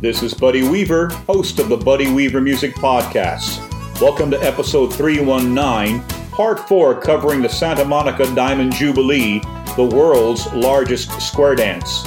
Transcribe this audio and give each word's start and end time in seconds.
This 0.00 0.22
is 0.22 0.32
Buddy 0.32 0.66
Weaver, 0.66 1.10
host 1.26 1.58
of 1.58 1.68
the 1.68 1.76
Buddy 1.76 2.10
Weaver 2.10 2.40
Music 2.40 2.74
Podcast. 2.74 3.60
Welcome 4.00 4.30
to 4.30 4.40
episode 4.42 4.94
319, 4.94 6.02
part 6.30 6.66
4, 6.66 7.02
covering 7.02 7.42
the 7.42 7.50
Santa 7.50 7.84
Monica 7.84 8.24
Diamond 8.34 8.72
Jubilee, 8.72 9.40
the 9.76 9.84
world's 9.84 10.50
largest 10.54 11.20
square 11.20 11.54
dance. 11.54 12.02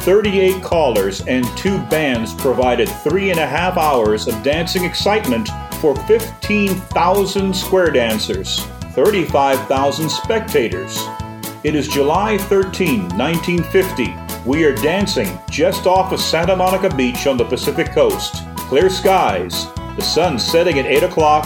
38 0.00 0.62
callers 0.62 1.22
and 1.22 1.46
two 1.56 1.78
bands 1.84 2.34
provided 2.34 2.86
three 2.86 3.30
and 3.30 3.40
a 3.40 3.46
half 3.46 3.78
hours 3.78 4.28
of 4.28 4.42
dancing 4.42 4.84
excitement 4.84 5.48
for 5.80 5.96
15,000 6.04 7.56
square 7.56 7.90
dancers, 7.90 8.60
35,000 8.92 10.10
spectators. 10.10 11.02
It 11.64 11.74
is 11.74 11.88
July 11.88 12.36
13, 12.36 13.08
1950. 13.16 14.27
We 14.48 14.64
are 14.64 14.74
dancing 14.74 15.38
just 15.50 15.86
off 15.86 16.10
of 16.10 16.22
Santa 16.22 16.56
Monica 16.56 16.88
Beach 16.96 17.26
on 17.26 17.36
the 17.36 17.44
Pacific 17.44 17.92
Coast. 17.92 18.36
Clear 18.56 18.88
skies, 18.88 19.66
the 19.94 20.00
sun 20.00 20.38
setting 20.38 20.78
at 20.78 20.86
8 20.86 21.02
o'clock, 21.02 21.44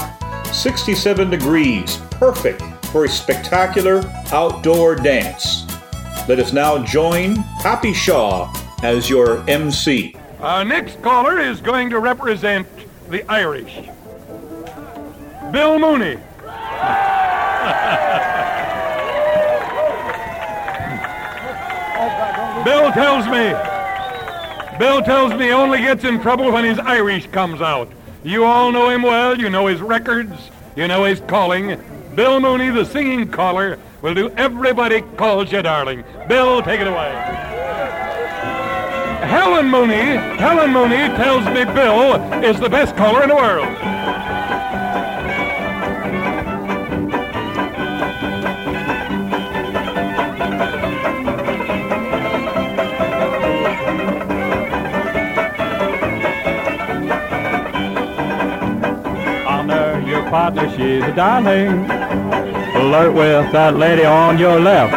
67 0.55 1.29
degrees, 1.29 1.97
perfect 2.13 2.63
for 2.93 3.05
a 3.05 3.09
spectacular 3.09 4.03
outdoor 4.31 4.95
dance. 4.95 5.67
Let 6.29 6.39
us 6.39 6.53
now 6.53 6.85
join 6.85 7.43
Pappy 7.61 7.93
Shaw 7.93 8.55
as 8.85 9.11
your 9.11 9.43
MC. 9.51 10.15
Our 10.39 10.65
next 10.65 11.03
caller 11.03 11.41
is 11.41 11.61
going 11.61 11.91
to 11.91 11.99
represent 11.99 12.69
the 13.11 13.29
Irish. 13.29 13.81
Bill 15.51 15.77
Mooney. 15.81 16.19
Bill 22.65 22.93
tells 22.93 23.27
me. 23.27 23.53
Bill 24.79 25.03
tells 25.03 25.33
me 25.35 25.47
he 25.47 25.53
only 25.53 25.79
gets 25.79 26.05
in 26.05 26.21
trouble 26.21 26.51
when 26.53 26.65
his 26.65 26.79
Irish 26.79 27.27
comes 27.29 27.61
out. 27.61 27.89
You 28.25 28.45
all 28.45 28.71
know 28.71 28.89
him 28.89 29.03
well. 29.03 29.39
You 29.39 29.51
know 29.51 29.67
his 29.67 29.81
records. 29.81 30.51
You 30.77 30.89
know 30.89 31.05
his 31.05 31.21
calling. 31.21 31.81
Bill 32.15 32.41
Mooney, 32.41 32.71
the 32.71 32.85
singing 32.85 33.29
caller, 33.31 33.79
will 34.01 34.15
do 34.15 34.31
Everybody 34.31 35.03
Calls 35.17 35.51
You 35.51 35.63
Darling. 35.63 36.05
Bill, 36.29 36.63
take 36.63 36.81
it 36.81 36.87
away. 36.87 37.11
Helen 39.27 39.71
Mooney, 39.71 40.17
Helen 40.37 40.73
Mooney 40.73 41.09
tells 41.17 41.45
me 41.47 41.65
Bill 41.65 42.15
is 42.45 42.61
the 42.61 42.69
best 42.69 42.97
caller 42.97 43.23
in 43.23 43.29
the 43.29 43.35
world. 43.35 43.92
Partner, 60.33 60.67
she's 60.71 61.05
a 61.05 61.15
darling. 61.15 61.85
Flirt 62.73 63.13
with 63.13 63.53
that 63.53 63.77
lady 63.77 64.07
on 64.07 64.39
your 64.39 64.59
left. 64.59 64.95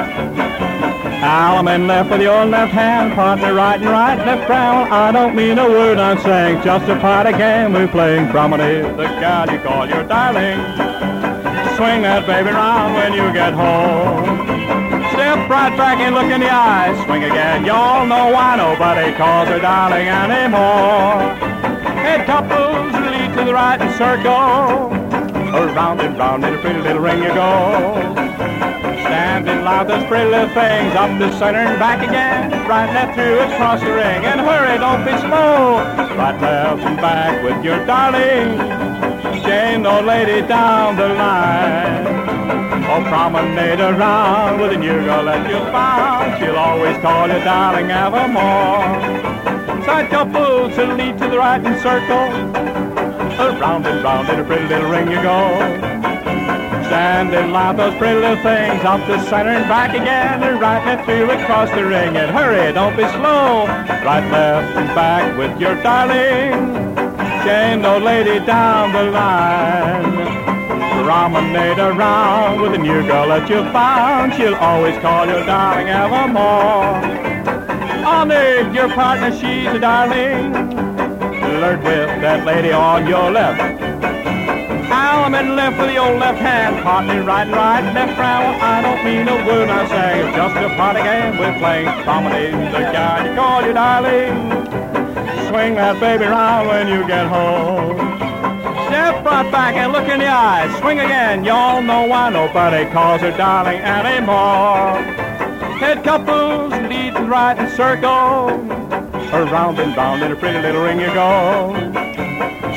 Allemande 1.19 1.87
left 1.87 2.09
with 2.09 2.21
your 2.21 2.45
left 2.45 2.71
hand, 2.71 3.13
partner 3.15 3.53
right 3.53 3.81
and 3.81 3.89
right, 3.89 4.17
left 4.25 4.49
round. 4.49 4.93
I 4.93 5.11
don't 5.11 5.35
mean 5.35 5.59
a 5.59 5.67
word 5.67 5.97
I'm 5.97 6.17
saying, 6.19 6.63
just 6.63 6.87
a 6.87 6.97
party 7.01 7.33
game 7.33 7.73
we're 7.73 7.89
playing. 7.89 8.29
Promenade, 8.29 8.95
the 8.95 9.03
gal 9.19 9.51
you 9.51 9.59
call 9.59 9.85
your 9.89 10.07
darling. 10.07 10.55
Swing 11.75 12.07
that 12.07 12.23
baby 12.25 12.51
round 12.51 12.95
when 12.95 13.11
you 13.11 13.27
get 13.33 13.51
home. 13.51 14.39
Step 15.11 15.49
right 15.49 15.75
back 15.75 15.99
and 15.99 16.15
look 16.15 16.31
in 16.31 16.39
the 16.39 16.49
eyes. 16.49 16.95
Swing 17.03 17.25
again. 17.25 17.65
Y'all 17.65 18.07
know 18.07 18.31
why 18.31 18.55
nobody 18.55 19.11
calls 19.17 19.49
her 19.49 19.59
darling 19.59 20.07
anymore. 20.07 21.19
Head 22.07 22.25
couples 22.25 22.93
lead 23.11 23.35
to 23.35 23.43
the 23.43 23.53
right 23.53 23.81
and 23.81 23.91
circle. 23.99 25.04
Around 25.55 26.01
and 26.01 26.17
round 26.17 26.43
in 26.43 26.53
a 26.53 26.57
pretty 26.59 26.81
little 26.81 27.01
ring 27.01 27.23
you 27.23 27.29
go. 27.29 28.11
Standing 29.07 29.63
loud, 29.63 29.87
those 29.87 30.03
pretty 30.05 30.29
little 30.29 30.49
things 30.49 30.93
up 30.95 31.17
the 31.17 31.31
center 31.39 31.59
and 31.59 31.79
back 31.79 32.05
again. 32.05 32.51
Right 32.67 32.91
left 32.93 33.15
through 33.15 33.39
across 33.39 33.79
the 33.79 33.93
ring. 33.93 34.25
And 34.25 34.41
hurry, 34.41 34.77
don't 34.77 35.05
be 35.05 35.15
slow. 35.23 35.79
Right 36.19 36.37
left 36.41 36.81
and 36.83 36.97
back 36.97 37.41
with 37.41 37.63
your 37.63 37.79
darling. 37.85 38.59
Chain 39.43 39.83
no 39.83 40.01
lady 40.01 40.45
down 40.45 40.97
the 40.97 41.07
line. 41.07 42.05
Oh, 42.91 43.01
promenade 43.07 43.79
around 43.79 44.59
with 44.59 44.73
a 44.73 44.77
new 44.77 45.05
girl 45.05 45.23
that 45.23 45.49
you 45.49 45.59
found. 45.71 46.37
She'll 46.37 46.57
always 46.57 46.97
call 46.97 47.29
you 47.29 47.39
darling 47.45 47.91
evermore. 47.91 48.83
Side 49.85 50.09
couples 50.09 50.75
will 50.75 50.95
lead 50.95 51.17
to 51.19 51.29
the 51.29 51.37
right 51.37 51.65
and 51.65 51.81
circle. 51.81 52.94
Around 53.37 53.85
and 53.85 54.01
round 54.01 54.29
in 54.29 54.39
a 54.39 54.43
pretty 54.45 54.65
little 54.67 54.89
ring 54.89 55.11
you 55.11 55.21
go. 55.21 55.57
Standing 56.87 57.51
line, 57.51 57.75
those 57.75 57.93
pretty 57.95 58.21
little 58.21 58.41
things 58.41 58.81
up 58.85 59.05
the 59.07 59.21
center 59.25 59.49
and 59.49 59.67
back 59.67 59.89
again, 59.89 60.41
and 60.41 60.61
right 60.61 60.85
left 60.85 61.03
through 61.05 61.29
across 61.29 61.69
the 61.71 61.83
ring. 61.83 62.15
And 62.15 62.31
hurry, 62.31 62.71
don't 62.71 62.95
be 62.95 63.03
slow. 63.03 63.65
Right, 64.05 64.23
left, 64.31 64.77
and 64.77 64.87
back 64.95 65.37
with 65.37 65.59
your 65.59 65.75
darling. 65.83 66.85
Chain 67.43 67.81
no 67.81 67.97
lady 67.97 68.43
down 68.45 68.93
the 68.93 69.03
line. 69.11 70.15
Promenade 71.03 71.77
around 71.77 72.61
with 72.61 72.73
a 72.73 72.77
new 72.77 73.05
girl 73.05 73.27
that 73.27 73.49
you 73.49 73.63
found. 73.73 74.33
She'll 74.35 74.55
always 74.55 74.97
call 74.99 75.25
you 75.25 75.45
darling 75.45 75.89
evermore. 75.89 77.03
Honor 78.05 78.71
your 78.71 78.87
partner, 78.89 79.31
she's 79.31 79.67
a 79.67 79.79
darling. 79.79 80.94
Flirt 81.55 81.79
with 81.83 82.09
that 82.19 82.45
lady 82.45 82.73
on 82.73 83.07
your 83.07 83.31
left. 83.31 83.61
Allemande 84.91 85.55
left 85.55 85.79
with 85.79 85.95
old 85.95 86.19
left 86.19 86.37
hand, 86.37 86.83
partner 86.83 87.23
right 87.23 87.47
and 87.47 87.55
right, 87.55 87.81
left 87.93 88.19
round. 88.19 88.59
I 88.61 88.81
don't 88.81 89.01
mean 89.05 89.25
a 89.29 89.39
word 89.47 89.69
I 89.69 89.87
say, 89.87 90.19
it's 90.19 90.35
just 90.35 90.55
a 90.57 90.75
party 90.75 91.01
game 91.01 91.39
we're 91.39 91.57
playing. 91.57 91.87
Promenade 92.03 92.73
the 92.75 92.81
guy 92.91 93.29
you 93.29 93.35
call 93.39 93.65
you 93.65 93.71
darling. 93.71 94.35
Swing 95.47 95.75
that 95.75 95.97
baby 96.01 96.25
round 96.25 96.67
when 96.67 96.89
you 96.89 97.07
get 97.07 97.25
home. 97.27 97.95
Step 98.91 99.23
right 99.23 99.49
back 99.49 99.75
and 99.75 99.93
look 99.93 100.09
in 100.09 100.19
the 100.19 100.27
eyes. 100.27 100.77
Swing 100.81 100.99
again. 100.99 101.45
Y'all 101.45 101.81
know 101.81 102.05
why 102.05 102.29
nobody 102.31 102.83
calls 102.91 103.21
her 103.21 103.31
darling 103.31 103.79
anymore. 103.79 104.99
Head 105.79 106.03
couples 106.03 106.73
lead 106.91 107.15
and 107.15 107.29
right 107.29 107.57
in 107.57 107.69
circle. 107.69 108.74
Around 109.33 109.79
and 109.79 109.95
round 109.97 110.23
in 110.23 110.31
a 110.31 110.35
pretty 110.35 110.59
little 110.59 110.81
ring 110.81 110.99
you 110.99 111.07
go. 111.07 111.73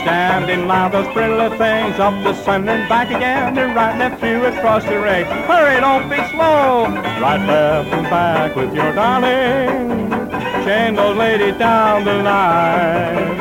Standing 0.03 0.67
line, 0.67 0.91
those 0.91 1.07
pretty 1.13 1.33
little 1.35 1.57
things 1.57 1.99
up 1.99 2.15
the 2.25 2.35
center 2.43 2.73
and 2.73 2.89
back 2.89 3.09
again, 3.11 3.57
and 3.59 3.75
right 3.77 3.99
left 3.99 4.21
through 4.21 4.45
across 4.47 4.83
the 4.85 4.99
ring. 4.99 5.25
Hurry, 5.47 5.81
don't 5.81 6.09
be 6.09 6.17
slow. 6.31 6.87
Right, 7.21 7.41
left, 7.47 7.89
and 7.91 8.05
back 8.05 8.57
with 8.57 8.75
your 8.75 8.93
darling. 8.95 10.11
Chain 10.65 10.95
those 10.97 11.17
ladies 11.17 11.57
down 11.59 12.05
the 12.05 12.15
line. 12.23 13.39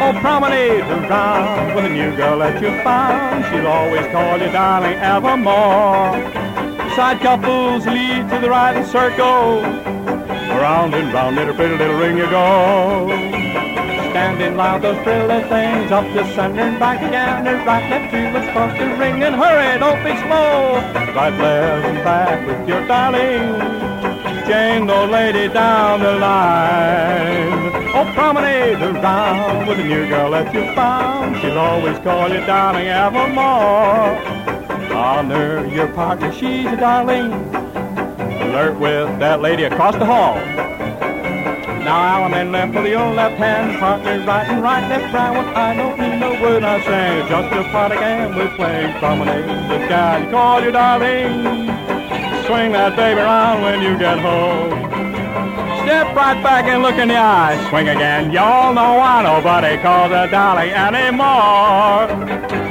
Oh, 0.00 0.18
promenade 0.20 0.80
around 0.80 1.74
with 1.74 1.84
a 1.84 1.88
new 1.88 2.14
girl 2.16 2.38
that 2.38 2.60
you 2.62 2.70
found. 2.82 3.44
She'll 3.46 3.66
always 3.66 4.06
call 4.12 4.38
you 4.38 4.50
darling 4.50 4.94
evermore. 4.94 6.14
Side 6.96 7.20
couples 7.20 7.86
lead 7.86 8.28
to 8.30 8.38
the 8.40 8.48
right 8.48 8.76
and 8.76 8.86
circle. 8.86 9.97
Around 10.58 10.94
and 10.94 11.12
round 11.12 11.36
little 11.36 11.54
pretty 11.54 11.76
little 11.76 11.96
ring 11.96 12.18
you 12.18 12.28
go. 12.28 13.06
Standing 14.10 14.56
loud, 14.56 14.82
those 14.82 15.00
pretty 15.04 15.48
things 15.48 15.92
up 15.92 16.04
the 16.12 16.24
center 16.34 16.62
and 16.62 16.78
back 16.80 17.00
again, 17.00 17.46
and 17.46 17.64
right 17.64 17.88
left 17.88 18.10
to 18.10 18.84
the 18.84 18.96
ring. 18.98 19.22
And 19.22 19.36
hurry, 19.36 19.78
don't 19.78 20.02
be 20.02 20.16
slow. 20.26 20.80
Right, 21.14 21.32
left, 21.38 21.86
and 21.86 22.02
back 22.02 22.44
with 22.44 22.68
your 22.68 22.84
darling. 22.88 23.78
The 24.48 25.06
lady 25.06 25.52
down 25.52 26.00
the 26.00 26.14
line. 26.14 27.72
Oh, 27.94 28.10
promenade 28.14 28.82
around 28.82 29.68
with 29.68 29.78
a 29.78 29.84
new 29.84 30.08
girl 30.08 30.30
that 30.30 30.52
you 30.54 30.74
found. 30.74 31.36
She'll 31.36 31.58
always 31.58 31.98
call 31.98 32.28
you 32.30 32.40
darling 32.46 32.88
evermore. 32.88 34.18
Honor 34.96 35.66
your 35.66 35.88
partner, 35.88 36.32
she's 36.32 36.66
a 36.66 36.76
darling. 36.76 37.57
Flirt 38.48 38.80
with 38.80 39.18
that 39.18 39.42
lady 39.42 39.64
across 39.64 39.94
the 39.94 40.06
hall. 40.06 40.36
Now 41.84 42.16
Allemande 42.16 42.50
left 42.50 42.74
with 42.74 42.84
the 42.84 42.94
old 42.94 43.14
left 43.14 43.36
hand, 43.36 43.78
partner 43.78 44.24
right 44.24 44.48
and 44.48 44.62
right, 44.62 44.88
left 44.88 45.12
right. 45.12 45.32
Well, 45.36 45.54
I 45.54 45.76
don't 45.76 45.98
mean 45.98 46.18
no 46.18 46.30
word 46.40 46.64
I 46.64 46.80
say, 46.80 47.20
it's 47.20 47.28
just 47.28 47.52
a 47.52 47.62
party 47.70 47.96
game 47.96 48.34
we're 48.34 48.48
playing. 48.56 48.96
Promenade 49.00 49.44
the 49.68 49.86
guy 49.86 50.24
you 50.24 50.30
call 50.30 50.62
your 50.62 50.72
darling. 50.72 51.44
Swing 52.46 52.72
that 52.72 52.96
baby 52.96 53.20
around 53.20 53.60
when 53.60 53.82
you 53.82 53.98
get 53.98 54.18
home. 54.18 54.70
Step 55.84 56.16
right 56.16 56.42
back 56.42 56.64
and 56.64 56.82
look 56.82 56.96
in 56.96 57.08
the 57.08 57.16
eyes. 57.16 57.60
Swing 57.68 57.90
again. 57.90 58.32
Y'all 58.32 58.72
know 58.72 58.96
why 58.96 59.22
nobody 59.24 59.76
calls 59.76 60.10
her 60.10 60.26
dolly 60.26 60.72
anymore. 60.72 62.67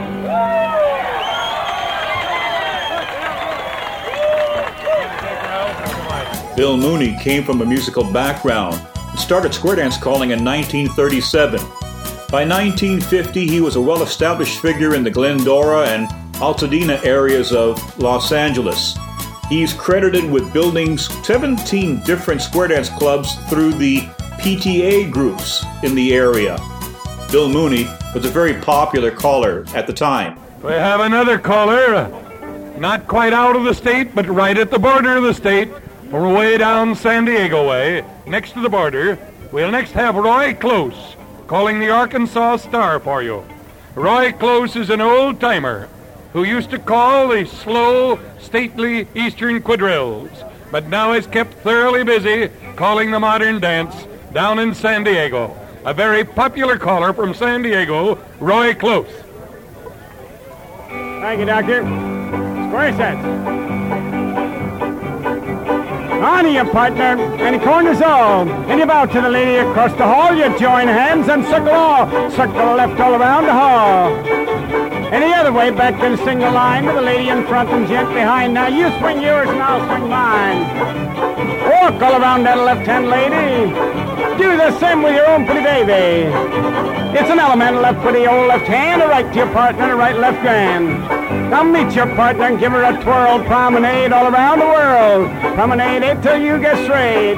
Bill 6.58 6.76
Mooney 6.76 7.16
came 7.20 7.44
from 7.44 7.62
a 7.62 7.66
musical 7.68 8.04
background. 8.04 8.82
And 9.12 9.20
started 9.20 9.54
square 9.54 9.76
dance 9.76 9.96
calling 9.96 10.32
in 10.32 10.44
1937. 10.44 11.60
By 12.32 12.46
1950, 12.46 13.48
he 13.48 13.62
was 13.62 13.76
a 13.76 13.82
well 13.82 14.02
established 14.02 14.60
figure 14.60 14.96
in 14.96 15.04
the 15.04 15.12
Glendora 15.12 15.88
and 15.88 16.08
Altadena 16.38 17.06
areas 17.06 17.52
of 17.54 17.78
Los 18.00 18.32
Angeles. 18.32 18.98
He's 19.50 19.72
credited 19.72 20.30
with 20.32 20.52
building 20.52 20.98
17 20.98 22.02
different 22.04 22.42
square 22.42 22.70
dance 22.70 22.90
clubs 22.90 23.36
through 23.52 23.74
the 23.74 24.00
PTA 24.40 25.12
groups 25.12 25.64
in 25.84 25.94
the 25.94 26.16
area. 26.16 26.58
Bill 27.32 27.50
Mooney 27.50 27.86
was 28.16 28.26
a 28.26 28.30
very 28.30 28.56
popular 28.56 29.12
caller 29.12 29.64
at 29.76 29.86
the 29.86 29.94
time. 29.94 30.40
We 30.64 30.72
have 30.72 31.02
another 31.02 31.38
caller, 31.38 31.94
uh, 31.94 32.78
not 32.80 33.08
quite 33.08 33.32
out 33.32 33.56
of 33.56 33.64
the 33.64 33.76
state, 33.76 34.16
but 34.16 34.26
right 34.26 34.58
at 34.58 34.72
the 34.72 34.80
border 34.80 35.18
of 35.18 35.24
the 35.24 35.36
state, 35.36 35.70
from 36.10 36.34
way 36.34 36.58
down 36.58 36.96
San 36.96 37.26
Diego 37.26 37.68
way, 37.68 38.04
next 38.26 38.54
to 38.54 38.62
the 38.62 38.70
border. 38.70 39.18
We'll 39.52 39.72
next 39.72 39.92
have 39.92 40.16
Roy 40.16 40.54
Close 40.54 41.16
calling 41.48 41.80
the 41.80 41.90
Arkansas 41.90 42.58
Star 42.58 43.00
for 43.00 43.22
you. 43.22 43.44
Roy 43.96 44.32
Close 44.32 44.76
is 44.76 44.90
an 44.90 45.02
old 45.02 45.40
timer 45.40 45.90
who 46.34 46.44
used 46.44 46.70
to 46.70 46.80
call 46.80 47.30
the 47.30 47.46
slow, 47.46 48.20
stately 48.40 49.08
Eastern 49.16 49.62
quadrilles, 49.62 50.32
but 50.72 50.88
now 50.88 51.14
is 51.14 51.28
kept 51.28 51.54
thoroughly 51.56 52.04
busy 52.04 52.50
calling 52.76 53.12
the 53.12 53.20
modern 53.20 53.60
dance 53.60 53.96
down 54.34 54.60
in 54.60 54.74
San 54.74 55.04
Diego. 55.04 55.58
A 55.86 55.94
very 55.94 56.24
popular 56.24 56.78
caller 56.78 57.14
from 57.14 57.34
San 57.34 57.64
Diego, 57.64 58.20
Roy 58.40 58.74
Close. 58.74 59.08
Thank 60.88 61.40
you, 61.40 61.46
Doctor. 61.46 61.82
Square 62.70 62.94
set. 62.98 63.67
On 66.22 66.52
you, 66.52 66.64
partner. 66.72 67.20
Any 67.40 67.60
corners 67.60 68.02
all. 68.02 68.50
And 68.50 68.80
you 68.80 68.86
bow 68.86 69.06
to 69.06 69.22
the 69.22 69.30
lady 69.30 69.58
across 69.58 69.92
the 69.94 70.06
hall. 70.06 70.34
You 70.34 70.46
join 70.58 70.88
hands 70.88 71.30
and 71.30 71.46
circle 71.46 71.70
all. 71.70 72.32
Circle 72.32 72.76
left 72.76 73.00
all 73.00 73.14
around 73.14 73.46
the 73.46 73.54
hall. 73.54 74.10
Any 75.14 75.34
other 75.34 75.54
way 75.54 75.70
back 75.70 76.02
in 76.04 76.18
single 76.18 76.52
line 76.52 76.86
with 76.86 76.96
the 76.96 77.02
lady 77.02 77.30
in 77.30 77.46
front 77.46 77.70
and 77.70 77.88
gent 77.88 78.10
behind. 78.10 78.54
Now 78.54 78.68
you 78.68 78.90
swing 79.00 79.22
yours 79.22 79.48
and 79.48 79.62
I'll 79.62 79.86
swing 79.88 80.10
mine. 80.10 80.62
Walk 81.70 82.02
all 82.02 82.22
around 82.22 82.44
that 82.44 82.58
left-hand 82.58 83.08
lady. 83.08 83.72
Do 84.38 84.58
the 84.58 84.78
same 84.80 85.04
with 85.04 85.16
your 85.16 85.28
own 85.30 85.46
pretty 85.46 85.64
baby. 85.64 86.97
It's 87.16 87.30
an 87.30 87.40
allemande 87.40 87.82
left 87.82 88.04
with 88.06 88.16
the 88.16 88.26
old 88.30 88.48
left 88.48 88.68
hand, 88.68 89.02
a 89.02 89.08
right 89.08 89.28
to 89.32 89.38
your 89.38 89.52
partner, 89.54 89.84
and 89.84 89.92
a 89.94 89.96
right 89.96 90.16
left 90.16 90.40
hand. 90.40 90.88
Now 91.50 91.64
meet 91.64 91.96
your 91.96 92.08
partner 92.16 92.44
and 92.44 92.60
give 92.60 92.72
her 92.74 92.84
a 92.84 93.02
twirl. 93.02 93.44
Promenade 93.46 94.12
all 94.12 94.28
around 94.28 94.60
the 94.60 94.66
world. 94.66 95.32
Promenade 95.56 96.04
it 96.04 96.22
till 96.22 96.38
you 96.38 96.60
get 96.60 96.84
straight. 96.84 97.38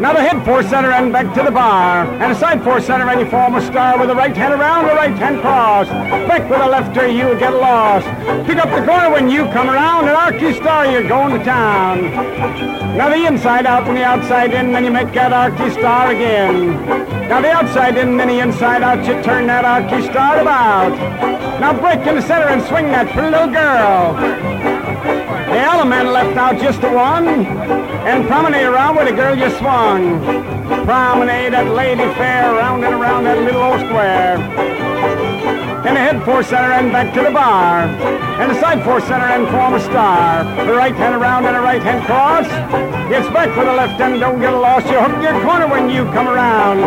Now 0.00 0.12
the 0.12 0.20
head 0.20 0.44
four 0.44 0.62
center 0.62 0.92
and 0.92 1.12
back 1.12 1.32
to 1.34 1.42
the 1.42 1.50
bar. 1.50 2.06
And 2.06 2.32
a 2.32 2.34
side 2.34 2.62
four 2.62 2.80
center 2.80 3.08
and 3.08 3.20
you 3.20 3.26
form 3.30 3.54
a 3.54 3.62
star 3.62 3.98
with 3.98 4.08
the 4.08 4.14
right 4.14 4.36
hand 4.36 4.52
around 4.52 4.86
the 4.86 4.94
right 4.94 5.16
hand 5.16 5.40
cross. 5.40 5.88
Back 5.88 6.50
with 6.50 6.58
the 6.58 6.66
lefter, 6.66 7.08
you'll 7.08 7.38
get 7.38 7.54
lost. 7.54 8.06
Pick 8.46 8.58
up 8.58 8.68
the 8.68 8.84
corner 8.84 9.10
when 9.10 9.30
you 9.30 9.44
come 9.56 9.70
around. 9.70 10.08
And 10.08 10.16
Arky 10.16 10.54
star, 10.54 10.86
you're 10.90 11.08
going 11.08 11.38
to 11.38 11.44
town. 11.44 12.02
Now 12.96 13.08
the 13.08 13.26
inside 13.26 13.66
out 13.66 13.88
and 13.88 13.96
the 13.96 14.04
outside 14.04 14.52
in, 14.52 14.72
then 14.72 14.84
you 14.84 14.90
make 14.90 15.12
that 15.14 15.32
Arky 15.32 15.72
star 15.72 16.10
again. 16.10 16.86
Now 17.28 17.40
the 17.40 17.50
outside 17.50 17.96
in, 17.96 18.16
then 18.16 18.28
the 18.28 18.40
inside 18.40 18.82
out, 18.82 18.98
you 19.06 19.22
turn 19.22 19.46
that 19.46 19.90
you 19.90 20.02
start 20.10 20.40
about. 20.40 20.90
Now 21.60 21.72
break 21.72 22.06
in 22.06 22.16
the 22.16 22.22
center 22.22 22.48
and 22.48 22.62
swing 22.68 22.86
that 22.86 23.08
pretty 23.12 23.30
little 23.30 23.48
girl. 23.48 24.65
The 25.56 25.62
allemande 25.62 26.12
left 26.12 26.36
out 26.36 26.60
just 26.60 26.82
the 26.82 26.90
one, 26.90 27.26
and 27.26 28.28
promenade 28.28 28.66
around 28.66 28.96
with 28.96 29.08
the 29.08 29.16
girl 29.16 29.34
you 29.34 29.48
swung. 29.56 30.20
Promenade 30.84 31.54
that 31.54 31.72
lady 31.72 32.04
fair, 32.12 32.52
round 32.52 32.84
and 32.84 32.92
around 32.92 33.24
that 33.24 33.38
little 33.40 33.62
old 33.62 33.80
square. 33.80 34.36
And 35.88 35.96
a 35.96 36.00
head 36.00 36.22
four 36.26 36.42
center 36.42 36.72
and 36.76 36.92
back 36.92 37.14
to 37.14 37.22
the 37.22 37.30
bar. 37.30 37.88
And 38.36 38.52
a 38.52 38.60
side 38.60 38.84
four 38.84 39.00
center 39.00 39.24
and 39.24 39.48
form 39.48 39.72
a 39.72 39.80
star. 39.80 40.44
The 40.66 40.74
right 40.74 40.94
hand 40.94 41.14
around 41.14 41.46
and 41.46 41.56
a 41.56 41.62
right 41.62 41.80
hand 41.80 42.04
cross. 42.04 42.44
Gets 43.08 43.32
back 43.32 43.48
with 43.56 43.64
the 43.64 43.72
left 43.72 43.98
hand, 43.98 44.20
don't 44.20 44.38
get 44.38 44.50
lost. 44.50 44.84
You 44.92 45.00
hook 45.00 45.22
your 45.22 45.40
corner 45.40 45.68
when 45.68 45.88
you 45.88 46.04
come 46.12 46.28
around. 46.28 46.84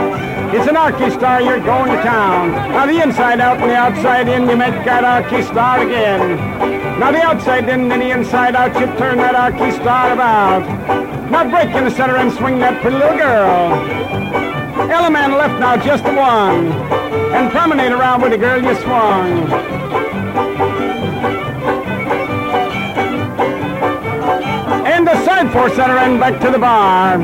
It's 0.53 0.67
an 0.69 0.77
Star, 1.09 1.41
you're 1.41 1.59
going 1.59 1.89
to 1.89 2.03
town. 2.03 2.51
Now 2.51 2.85
the 2.85 3.01
inside 3.01 3.39
out 3.39 3.57
and 3.57 3.71
the 3.71 3.75
outside 3.75 4.27
in, 4.29 4.47
you 4.47 4.55
make 4.55 4.85
that 4.85 5.25
Star 5.43 5.81
again. 5.81 6.78
Now 6.99 7.13
the 7.13 7.21
outside 7.21 7.69
in 7.69 7.89
and 7.89 8.01
the 8.01 8.11
inside 8.11 8.55
out, 8.55 8.77
you 8.77 8.85
turn 8.97 9.19
that 9.19 9.33
Arky 9.33 9.71
Star 9.79 10.11
about. 10.11 10.67
Now 11.31 11.49
break 11.49 11.73
in 11.73 11.85
the 11.85 11.91
center 11.91 12.17
and 12.17 12.29
swing 12.33 12.59
that 12.59 12.81
pretty 12.81 12.97
little 12.97 13.17
girl. 13.17 13.71
Allemande 14.91 15.37
left 15.37 15.59
now, 15.61 15.77
just 15.77 16.03
the 16.03 16.11
one. 16.11 16.73
And 17.31 17.49
promenade 17.51 17.93
around 17.93 18.21
with 18.21 18.31
the 18.31 18.37
girl 18.37 18.61
you 18.61 18.75
swung. 18.83 19.47
And 24.85 25.07
the 25.07 25.23
side 25.23 25.53
four 25.53 25.69
center 25.69 25.97
and 25.97 26.19
back 26.19 26.41
to 26.41 26.51
the 26.51 26.59
bar 26.59 27.15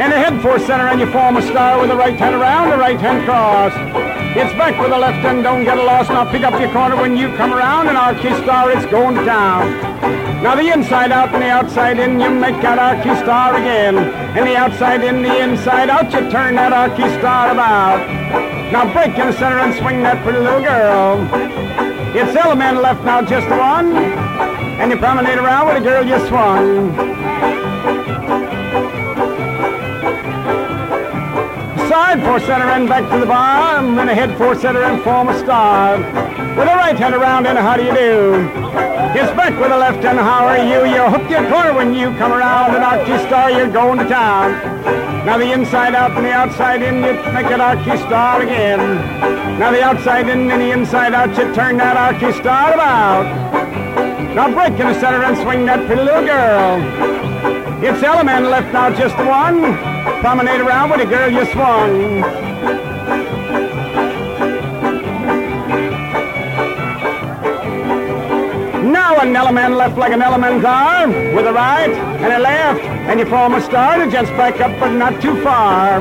and 0.00 0.12
a 0.14 0.16
head 0.16 0.40
for 0.40 0.58
center, 0.58 0.88
and 0.88 0.98
you 0.98 1.06
form 1.12 1.36
a 1.36 1.42
star 1.42 1.78
with 1.78 1.90
the 1.90 1.96
right 1.96 2.16
hand 2.16 2.34
around, 2.34 2.70
the 2.70 2.78
right 2.78 2.98
hand 2.98 3.24
cross. 3.24 4.09
It's 4.32 4.52
back 4.54 4.80
with 4.80 4.90
the 4.90 4.98
left 4.98 5.18
hand, 5.26 5.42
don't 5.42 5.64
get 5.64 5.76
lost. 5.76 6.08
Now 6.08 6.24
pick 6.30 6.44
up 6.44 6.58
your 6.60 6.70
corner 6.72 6.94
when 6.94 7.16
you 7.16 7.34
come 7.36 7.52
around, 7.52 7.88
and 7.88 7.96
Arky 7.98 8.30
star, 8.44 8.70
it's 8.70 8.86
going 8.86 9.16
to 9.16 9.24
town. 9.24 10.00
Now 10.40 10.54
the 10.54 10.72
inside 10.72 11.10
out 11.10 11.34
and 11.34 11.42
the 11.42 11.48
outside 11.48 11.98
in, 11.98 12.20
you 12.20 12.30
make 12.30 12.54
that 12.62 12.78
Arky 12.78 13.20
star 13.22 13.56
again. 13.56 13.98
And 13.98 14.46
the 14.46 14.54
outside 14.54 15.02
in, 15.02 15.22
the 15.22 15.42
inside 15.42 15.90
out, 15.90 16.12
you 16.12 16.30
turn 16.30 16.54
that 16.54 16.70
Arky 16.72 17.10
star 17.18 17.50
about. 17.50 18.06
Now 18.70 18.92
break 18.92 19.18
in 19.18 19.26
the 19.26 19.32
center 19.32 19.58
and 19.58 19.74
swing 19.74 20.04
that 20.04 20.22
pretty 20.22 20.38
little 20.38 20.62
girl. 20.62 21.26
It's 22.14 22.30
allemande 22.38 22.80
left 22.80 23.04
now, 23.04 23.22
just 23.22 23.48
one. 23.50 23.96
And 24.78 24.92
you 24.92 24.96
promenade 24.96 25.38
around 25.38 25.66
with 25.66 25.76
a 25.78 25.80
girl 25.80 26.06
you 26.06 26.24
swung. 26.28 27.29
Side, 31.90 32.22
four 32.22 32.38
center 32.38 32.66
and 32.66 32.88
back 32.88 33.10
to 33.10 33.18
the 33.18 33.26
bar, 33.26 33.78
and 33.78 33.98
then 33.98 34.08
ahead, 34.08 34.38
four 34.38 34.54
center 34.54 34.84
and 34.84 35.02
form 35.02 35.26
a 35.26 35.36
star. 35.40 35.98
With 35.98 36.68
a 36.68 36.76
right 36.78 36.94
hand 36.94 37.16
around 37.16 37.48
and 37.48 37.58
how 37.58 37.76
do 37.76 37.82
you 37.82 37.92
do? 37.92 38.34
It's 39.18 39.32
back 39.34 39.58
with 39.58 39.70
the 39.70 39.76
left 39.76 40.04
and 40.04 40.16
how 40.16 40.46
are 40.46 40.62
you? 40.62 40.86
You 40.86 41.10
hook 41.10 41.28
your 41.28 41.42
corner 41.50 41.74
when 41.74 41.92
you 41.92 42.14
come 42.16 42.30
around 42.30 42.76
and 42.76 42.84
Arky 42.84 43.18
star, 43.26 43.50
you're 43.50 43.72
going 43.72 43.98
to 43.98 44.08
town. 44.08 44.52
Now 45.26 45.36
the 45.36 45.50
inside 45.50 45.96
out 45.96 46.12
and 46.12 46.24
the 46.24 46.30
outside 46.30 46.80
in, 46.80 47.02
you 47.02 47.12
make 47.34 47.50
it 47.50 47.58
Arky 47.58 47.98
star 48.06 48.40
again. 48.40 48.78
Now 49.58 49.72
the 49.72 49.82
outside 49.82 50.28
in 50.28 50.48
and 50.48 50.62
the 50.62 50.70
inside 50.70 51.12
out, 51.12 51.30
you 51.30 51.52
turn 51.52 51.76
that 51.78 51.96
Arky 51.96 52.32
star 52.38 52.72
about. 52.72 53.24
Now 54.36 54.48
break 54.54 54.78
in 54.78 54.86
the 54.86 55.00
center 55.00 55.24
and 55.24 55.36
swing 55.38 55.66
that 55.66 55.84
pretty 55.88 56.04
little 56.04 56.24
girl. 56.24 57.59
It's 57.82 58.02
allemande 58.02 58.50
left 58.50 58.74
now, 58.74 58.90
just 58.90 59.16
the 59.16 59.24
one. 59.24 59.62
Promenade 60.20 60.60
around 60.60 60.90
with 60.90 61.00
a 61.00 61.06
girl 61.06 61.30
you 61.30 61.46
swung. 61.46 62.20
Now 68.92 69.18
an 69.20 69.32
allemande 69.32 69.78
left 69.78 69.96
like 69.96 70.12
an 70.12 70.20
allemande 70.20 70.60
thar 70.60 71.08
with 71.08 71.46
a 71.46 71.52
right 71.54 71.90
and 71.90 72.32
a 72.34 72.38
left, 72.38 72.82
and 72.82 73.18
you 73.18 73.24
form 73.24 73.54
a 73.54 73.62
star 73.62 73.96
that 73.98 74.12
jumps 74.12 74.30
back 74.32 74.60
up 74.60 74.78
but 74.78 74.90
not 74.90 75.22
too 75.22 75.42
far. 75.42 76.00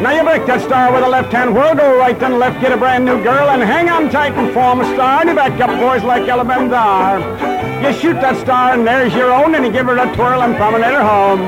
Now 0.00 0.12
you 0.12 0.22
break 0.22 0.46
that 0.46 0.60
star 0.60 0.92
with 0.92 1.02
a 1.02 1.08
left 1.08 1.32
hand 1.32 1.56
whirl, 1.56 1.74
go 1.74 1.98
right 1.98 2.22
and 2.22 2.38
left, 2.38 2.60
get 2.60 2.70
a 2.70 2.76
brand 2.76 3.04
new 3.04 3.20
girl, 3.24 3.48
and 3.48 3.62
hang 3.62 3.88
on 3.88 4.10
tight 4.10 4.34
and 4.34 4.54
form 4.54 4.80
a 4.80 4.84
star, 4.94 5.22
and 5.22 5.30
you 5.30 5.34
back 5.34 5.60
up 5.60 5.70
boys 5.80 6.04
like 6.04 6.22
allemande 6.22 6.70
thar. 6.70 7.55
You 7.86 7.92
shoot 7.92 8.14
that 8.14 8.34
star, 8.42 8.74
and 8.74 8.84
there's 8.84 9.14
your 9.14 9.30
own, 9.30 9.54
and 9.54 9.64
you 9.64 9.70
give 9.70 9.86
her 9.86 9.96
a 9.96 10.12
twirl 10.16 10.42
and 10.42 10.56
promenade 10.56 10.90
her 10.90 11.06
home. 11.06 11.38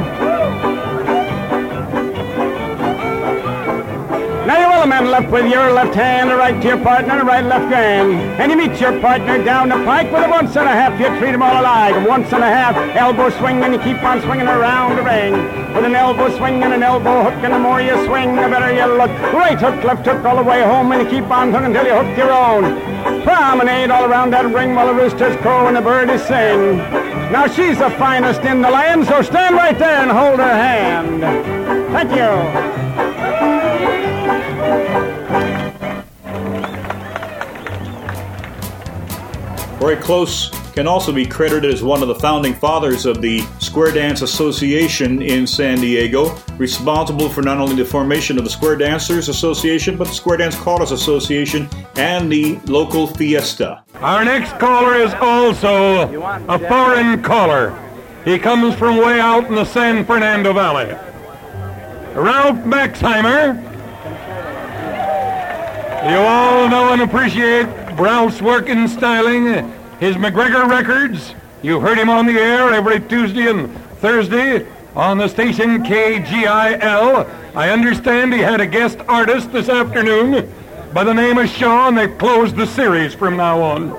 Now 4.47 4.55
you 4.63 4.69
will 4.71 4.85
a 4.85 4.87
man 4.87 5.11
left 5.11 5.33
with 5.33 5.51
your 5.51 5.73
left 5.73 5.97
hand, 5.97 6.31
a 6.31 6.37
right 6.37 6.55
to 6.63 6.69
your 6.69 6.79
partner, 6.79 7.19
a 7.19 7.25
right 7.25 7.45
left 7.45 7.75
hand. 7.75 8.13
And 8.39 8.53
you 8.53 8.57
meet 8.57 8.81
your 8.81 9.01
partner 9.01 9.43
down 9.43 9.69
the 9.69 9.83
pike 9.83 10.13
with 10.13 10.23
a 10.23 10.31
once 10.31 10.55
and 10.55 10.69
a 10.69 10.71
half. 10.71 10.95
You 11.01 11.09
treat 11.19 11.33
them 11.33 11.43
all 11.43 11.61
alike. 11.61 12.07
Once 12.07 12.33
and 12.33 12.45
a 12.45 12.47
half, 12.47 12.77
elbow 12.95 13.31
swing, 13.31 13.65
and 13.65 13.75
you 13.75 13.81
keep 13.81 14.01
on 14.05 14.23
swinging 14.23 14.47
around 14.47 14.95
the 14.95 15.03
ring. 15.03 15.35
With 15.75 15.91
an 15.91 15.97
elbow 15.97 16.31
swing 16.39 16.63
and 16.63 16.73
an 16.73 16.85
elbow 16.85 17.25
hook, 17.25 17.43
and 17.43 17.53
the 17.53 17.59
more 17.59 17.81
you 17.81 17.99
swing, 18.07 18.37
the 18.37 18.47
better 18.47 18.71
you 18.71 18.87
look. 18.95 19.11
Right 19.35 19.59
hook, 19.59 19.83
left 19.83 20.07
hook, 20.07 20.25
all 20.25 20.37
the 20.37 20.45
way 20.45 20.63
home, 20.63 20.93
and 20.93 21.03
you 21.03 21.11
keep 21.11 21.29
on 21.33 21.51
hooking 21.51 21.75
until 21.75 21.85
you 21.85 21.99
hook 21.99 22.17
your 22.17 22.31
own. 22.31 23.08
Promenade 23.29 23.91
all 23.91 24.07
around 24.07 24.31
that 24.31 24.47
ring 24.47 24.75
while 24.75 24.87
the 24.87 24.95
roosters 24.95 25.37
crow 25.43 25.67
and 25.67 25.77
the 25.77 25.83
birdies 25.83 26.27
sing. 26.27 26.79
Now 27.31 27.47
she's 27.47 27.77
the 27.77 27.91
finest 27.91 28.41
in 28.41 28.63
the 28.63 28.71
land, 28.71 29.05
so 29.05 29.21
stand 29.21 29.55
right 29.55 29.79
there 29.79 30.01
and 30.01 30.11
hold 30.11 30.39
her 30.39 30.49
hand. 30.49 31.21
Thank 31.93 32.13
you. 32.13 32.27
Very 39.79 39.97
Close 39.97 40.58
can 40.79 40.87
also 40.87 41.11
be 41.11 41.27
credited 41.27 41.75
as 41.75 41.83
one 41.83 42.03
of 42.03 42.07
the 42.07 42.15
founding 42.15 42.55
fathers 42.55 43.05
of 43.05 43.21
the 43.21 43.41
Square 43.59 43.95
Dance 43.95 44.23
Association 44.23 45.21
in 45.21 45.45
San 45.45 45.81
Diego, 45.81 46.39
responsible 46.57 47.29
for 47.29 47.43
not 47.43 47.59
only 47.59 47.75
the 47.75 47.85
formation 47.85 48.39
of 48.39 48.45
the 48.45 48.51
Square 48.51 48.77
Dancers 48.77 49.29
Association, 49.29 49.97
but 49.97 50.07
the 50.07 50.15
Square 50.15 50.37
Dance 50.37 50.55
Callers 50.55 50.93
Association 50.93 51.69
and 51.97 52.31
the 52.31 52.61
local 52.67 53.09
fiesta. 53.09 53.83
Our 53.95 54.25
next 54.25 54.57
caller 54.61 54.95
is 54.95 55.13
also 55.15 56.23
a 56.47 56.59
foreign 56.69 57.25
caller. 57.25 57.77
He 58.25 58.39
comes 58.39 58.77
from 58.77 58.99
way 58.99 59.19
out 59.19 59.47
in 59.47 59.57
the 59.57 59.65
San 59.65 60.05
Fernando 60.05 60.53
Valley. 60.53 60.95
Ralph 62.15 62.59
Maxhimer. 62.59 63.61
You 66.09 66.19
all 66.19 66.69
know 66.69 66.93
and 66.93 67.03
appreciate 67.03 67.67
Ralph's 67.99 68.41
work 68.41 68.69
in 68.69 68.87
styling 68.87 69.75
his 70.01 70.17
MacGregor 70.17 70.67
records. 70.67 71.35
You 71.63 71.81
heard 71.81 71.99
him 71.99 72.09
on 72.09 72.27
the 72.27 72.39
air 72.39 72.73
every 72.73 73.01
Tuesday 73.01 73.49
and 73.49 73.75
Thursday 74.01 74.67
on 74.95 75.19
the 75.19 75.29
station 75.29 75.83
KGIL. 75.83 77.29
I 77.55 77.71
understand 77.71 78.33
he 78.33 78.41
had 78.41 78.61
a 78.61 78.67
guest 78.67 78.99
artist 79.09 79.53
this 79.53 79.69
afternoon 79.69 80.53
by 80.93 81.05
the 81.05 81.13
name 81.15 81.39
of 81.39 81.49
Sean. 81.49 81.97
They've 81.97 82.17
closed 82.17 82.57
the 82.57 82.67
series 82.67 83.15
from 83.15 83.37
now 83.37 83.61
on. 83.61 83.91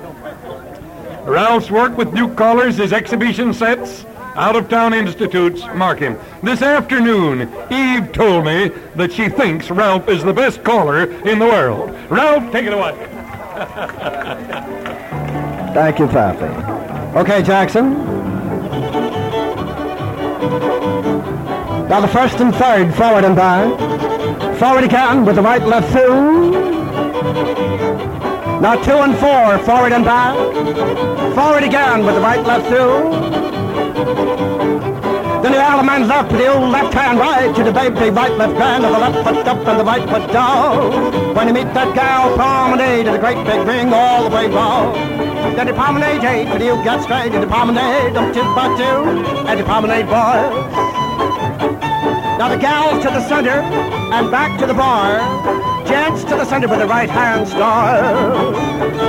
Ralph's 1.24 1.70
work 1.70 1.96
with 1.96 2.14
new 2.14 2.34
callers, 2.34 2.76
his 2.78 2.94
exhibition 2.94 3.52
sets, 3.52 4.06
out-of-town 4.34 4.94
institutes, 4.94 5.62
mark 5.74 5.98
him. 5.98 6.18
This 6.42 6.62
afternoon, 6.62 7.42
Eve 7.70 8.10
told 8.12 8.46
me 8.46 8.68
that 8.96 9.12
she 9.12 9.28
thinks 9.28 9.70
Ralph 9.70 10.08
is 10.08 10.24
the 10.24 10.32
best 10.32 10.64
caller 10.64 11.10
in 11.28 11.38
the 11.38 11.46
world. 11.46 11.90
Ralph, 12.10 12.50
take 12.50 12.64
it 12.66 12.72
away. 12.72 12.96
Thank 15.72 16.00
you, 16.00 16.08
Pappy. 16.08 17.18
Okay, 17.18 17.42
Jackson. 17.42 17.92
Now 21.88 22.00
the 22.00 22.08
first 22.08 22.40
and 22.40 22.52
third, 22.54 22.92
forward 22.94 23.24
and 23.24 23.36
back. 23.36 23.68
Forward 24.58 24.84
again 24.84 25.24
with 25.24 25.36
the 25.36 25.42
right 25.42 25.62
left 25.62 25.90
through. 25.92 26.50
Now 28.60 28.74
two 28.82 28.98
and 28.98 29.16
four, 29.18 29.58
forward 29.64 29.92
and 29.92 30.04
back. 30.04 30.36
Forward 31.34 31.62
again 31.62 32.04
with 32.04 32.16
the 32.16 32.20
right 32.20 32.44
left 32.44 32.66
through. 32.66 33.10
Then 35.42 35.52
the 35.52 35.58
Allemande 35.58 36.08
left 36.08 36.32
with 36.32 36.40
the 36.40 36.52
old 36.52 36.70
left 36.70 36.92
hand 36.92 37.18
right 37.18 37.54
to 37.54 37.64
the 37.64 37.72
baby 37.72 38.10
right 38.10 38.32
left 38.32 38.56
hand 38.56 38.84
of 38.84 38.92
the 38.92 38.98
left 38.98 39.26
foot 39.26 39.46
up 39.46 39.66
and 39.66 39.80
the 39.80 39.84
right 39.84 40.08
foot 40.08 40.32
down. 40.32 41.34
When 41.34 41.48
you 41.48 41.54
meet 41.54 41.72
that 41.74 41.94
gal, 41.94 42.34
promenade 42.36 43.06
to 43.06 43.12
the 43.12 43.18
great 43.18 43.44
big 43.46 43.66
ring 43.66 43.92
all 43.92 44.28
the 44.28 44.34
way 44.34 44.48
round. 44.48 45.19
The 45.56 45.74
promenade 45.74 46.24
eight 46.24 46.48
for 46.48 46.58
the 46.58 46.64
you 46.64 46.82
get 46.82 47.02
straight 47.02 47.32
to 47.32 47.38
the 47.38 47.46
promenade 47.46 48.14
two 48.34 48.42
by 48.56 48.66
two 48.76 49.46
and 49.46 49.60
the 49.60 49.64
promenade 49.64 50.06
boys. 50.06 50.50
Now 52.38 52.48
the 52.48 52.56
gals 52.56 53.04
to 53.04 53.10
the 53.10 53.20
center 53.28 53.60
and 54.14 54.30
back 54.30 54.58
to 54.58 54.66
the 54.66 54.74
bar. 54.74 55.20
Gents 55.86 56.24
to 56.24 56.30
the 56.30 56.44
center 56.44 56.66
with 56.66 56.80
the 56.80 56.86
right 56.86 57.10
hand 57.10 57.46
star. 57.46 58.00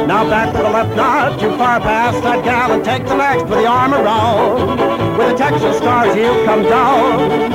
Now 0.05 0.29
back 0.29 0.51
to 0.53 0.62
the 0.62 0.69
left, 0.69 0.95
not 0.95 1.39
too 1.39 1.55
far 1.57 1.79
past 1.79 2.21
that 2.24 2.43
gal 2.43 2.74
and 2.74 2.83
take 2.83 3.05
the 3.05 3.15
next 3.15 3.43
with 3.43 3.60
the 3.60 3.65
arm 3.65 3.93
around. 3.93 5.17
With 5.17 5.29
the 5.29 5.38
Texas 5.38 5.77
stars, 5.77 6.15
you 6.15 6.45
come 6.45 6.63
down. 6.63 7.50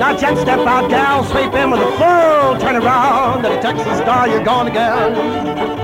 Now 0.00 0.16
gents 0.16 0.40
step 0.40 0.66
out, 0.66 0.88
gal 0.90 1.24
sweep 1.24 1.52
in 1.54 1.70
with 1.70 1.80
a 1.80 1.90
full 1.92 2.58
turn 2.58 2.76
around. 2.82 3.42
To 3.42 3.50
the 3.50 3.60
Texas 3.60 3.98
star, 3.98 4.26
you're 4.26 4.44
gone 4.44 4.68
again. 4.68 5.79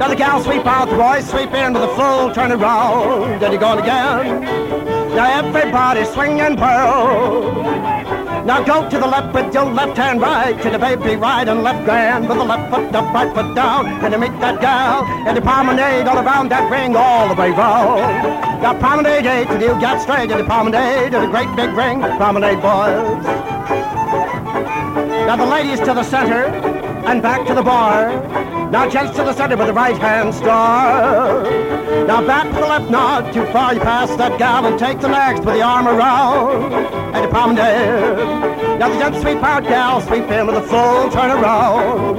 Now 0.00 0.08
the 0.08 0.16
gal 0.16 0.42
sweep 0.42 0.64
out, 0.64 0.88
the 0.88 0.96
boys 0.96 1.28
sweep 1.28 1.52
in 1.52 1.74
with 1.74 1.82
a 1.82 1.94
full 1.94 2.32
turn 2.32 2.52
around. 2.52 3.38
Then 3.38 3.52
you're 3.52 3.60
gone 3.60 3.80
again. 3.80 4.40
Now 5.14 5.44
everybody 5.44 6.06
swing 6.06 6.40
and 6.40 6.58
whirl. 6.58 7.52
Now 8.46 8.64
go 8.64 8.88
to 8.88 8.98
the 8.98 9.06
left 9.06 9.34
with 9.34 9.52
your 9.52 9.66
left 9.66 9.98
hand 9.98 10.22
right 10.22 10.58
to 10.62 10.70
the 10.70 10.78
baby 10.78 11.16
right 11.16 11.46
and 11.46 11.62
left 11.62 11.84
grand 11.84 12.30
with 12.30 12.38
the 12.38 12.44
left 12.44 12.72
foot 12.72 12.94
up, 12.94 13.12
right 13.12 13.28
foot 13.34 13.54
down, 13.54 13.88
and 14.02 14.14
to 14.14 14.18
meet 14.18 14.32
that 14.40 14.62
gal 14.62 15.04
and 15.04 15.36
the 15.36 15.42
promenade 15.42 16.08
all 16.08 16.16
around 16.16 16.48
that 16.48 16.70
ring 16.70 16.96
all 16.96 17.28
the 17.28 17.34
way 17.34 17.50
round. 17.50 18.00
Now 18.62 18.72
promenade 18.80 19.26
eight 19.26 19.48
till 19.48 19.60
you 19.60 19.78
get 19.82 20.00
straight 20.00 20.30
to 20.30 20.38
the 20.38 20.44
promenade 20.44 21.12
and 21.12 21.24
the 21.24 21.28
great 21.28 21.54
big 21.56 21.76
ring, 21.76 22.00
promenade 22.16 22.62
boys. 22.62 23.22
Now 25.28 25.36
the 25.36 25.44
ladies 25.44 25.78
to 25.80 25.92
the 25.92 26.04
center 26.04 26.46
and 27.04 27.20
back 27.20 27.46
to 27.48 27.54
the 27.54 27.62
bar. 27.62 28.39
Now 28.70 28.88
gents 28.88 29.16
to 29.16 29.24
the 29.24 29.32
center 29.32 29.56
with 29.56 29.66
the 29.66 29.72
right 29.72 29.98
hand 29.98 30.32
star. 30.32 31.42
Now 32.06 32.24
back 32.24 32.46
to 32.50 32.54
the 32.54 32.60
left, 32.60 32.88
not 32.88 33.34
too 33.34 33.44
far. 33.46 33.74
You 33.74 33.80
pass 33.80 34.14
that 34.16 34.38
gal 34.38 34.64
and 34.64 34.78
take 34.78 35.00
the 35.00 35.08
next 35.08 35.40
with 35.40 35.56
the 35.56 35.62
arm 35.62 35.88
around 35.88 36.72
and 36.72 37.24
the 37.24 37.28
promenade. 37.28 38.78
Now 38.78 38.88
the 38.88 38.96
gents 38.96 39.20
sweep 39.22 39.42
out, 39.42 39.64
gal 39.64 40.00
sweep 40.02 40.30
in 40.30 40.46
with 40.46 40.54
a 40.54 40.62
full 40.62 41.10
turn 41.10 41.32
around. 41.32 42.16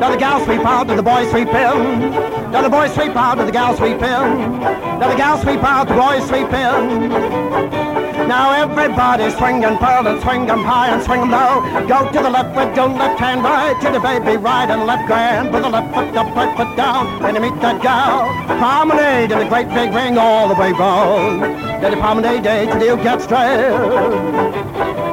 Now 0.00 0.10
the 0.10 0.16
gal 0.16 0.44
sweep 0.44 0.64
out 0.64 0.90
and 0.90 0.98
the 0.98 1.04
boys 1.04 1.30
sweep 1.30 1.48
in. 1.48 2.10
Now 2.50 2.62
the 2.62 2.68
boys 2.68 2.92
sweep 2.92 3.14
out 3.14 3.38
and 3.38 3.46
the 3.46 3.52
gal 3.52 3.76
sweep 3.76 3.94
in. 3.94 4.00
Now 4.00 5.08
the 5.08 5.16
gal 5.16 5.38
sweep 5.38 5.62
out, 5.62 5.86
the 5.86 5.94
boys 5.94 6.26
sweep 6.26 6.52
in. 6.52 7.99
Now 8.30 8.52
everybody 8.52 9.28
swing 9.30 9.64
and 9.64 9.76
pearl 9.80 10.06
and 10.06 10.22
swing 10.22 10.48
'em 10.48 10.62
high 10.62 10.90
and 10.90 11.02
swing 11.02 11.22
'em 11.22 11.32
low. 11.32 11.52
Go 11.88 11.98
to 12.12 12.18
the 12.26 12.30
left 12.30 12.54
with 12.54 12.76
your 12.76 12.86
left 12.86 13.18
hand 13.18 13.42
right 13.42 13.74
to 13.80 13.90
the 13.90 13.98
baby 13.98 14.36
right 14.36 14.70
and 14.70 14.86
left 14.86 15.08
grand 15.08 15.52
with 15.52 15.64
the 15.64 15.68
left 15.68 15.92
foot 15.92 16.16
up, 16.16 16.36
right 16.36 16.56
foot 16.56 16.76
down. 16.76 17.08
And 17.24 17.34
you 17.34 17.42
meet 17.42 17.60
that 17.60 17.82
gal. 17.82 18.28
Promenade 18.46 19.32
in 19.32 19.38
the 19.40 19.46
great 19.46 19.68
big 19.74 19.92
ring 19.92 20.16
all 20.16 20.46
the 20.46 20.54
way 20.54 20.70
round. 20.70 21.42
Then 21.82 21.90
the 21.90 21.96
promenade 21.96 22.44
day 22.44 22.66
till 22.66 22.84
you 22.90 22.96
get 23.02 23.20
straight. 23.20 23.74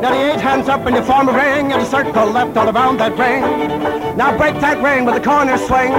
Now 0.02 0.12
the 0.12 0.22
eight 0.30 0.42
hands 0.50 0.70
up 0.70 0.86
and 0.86 0.96
you 0.96 1.02
form 1.02 1.28
a 1.28 1.34
ring 1.34 1.74
and 1.74 1.82
a 1.82 1.86
circle 1.86 2.28
left 2.28 2.56
all 2.56 2.70
around 2.70 3.00
that 3.00 3.18
ring. 3.18 3.42
Now 4.16 4.38
break 4.38 4.60
that 4.60 4.78
ring 4.84 5.06
with 5.06 5.16
a 5.16 5.24
corner 5.32 5.58
swing. 5.58 5.92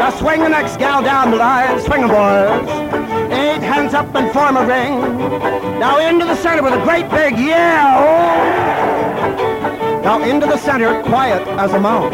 Now 0.00 0.10
swing 0.10 0.42
the 0.42 0.50
next 0.50 0.76
gal 0.76 1.02
down 1.02 1.32
the 1.32 1.38
line. 1.38 1.80
Swing 1.80 2.04
'em, 2.04 2.10
boys. 2.10 2.87
Hands 3.60 3.94
up 3.94 4.14
and 4.14 4.32
form 4.32 4.56
a 4.56 4.66
ring. 4.66 5.00
Now 5.78 5.98
into 5.98 6.24
the 6.24 6.36
center 6.36 6.62
with 6.62 6.72
a 6.72 6.82
great 6.82 7.08
big 7.10 7.38
yeah. 7.38 7.98
Now 10.02 10.22
into 10.22 10.46
the 10.46 10.56
center, 10.56 11.02
quiet 11.02 11.46
as 11.58 11.72
a 11.72 11.78
mouse. 11.80 12.12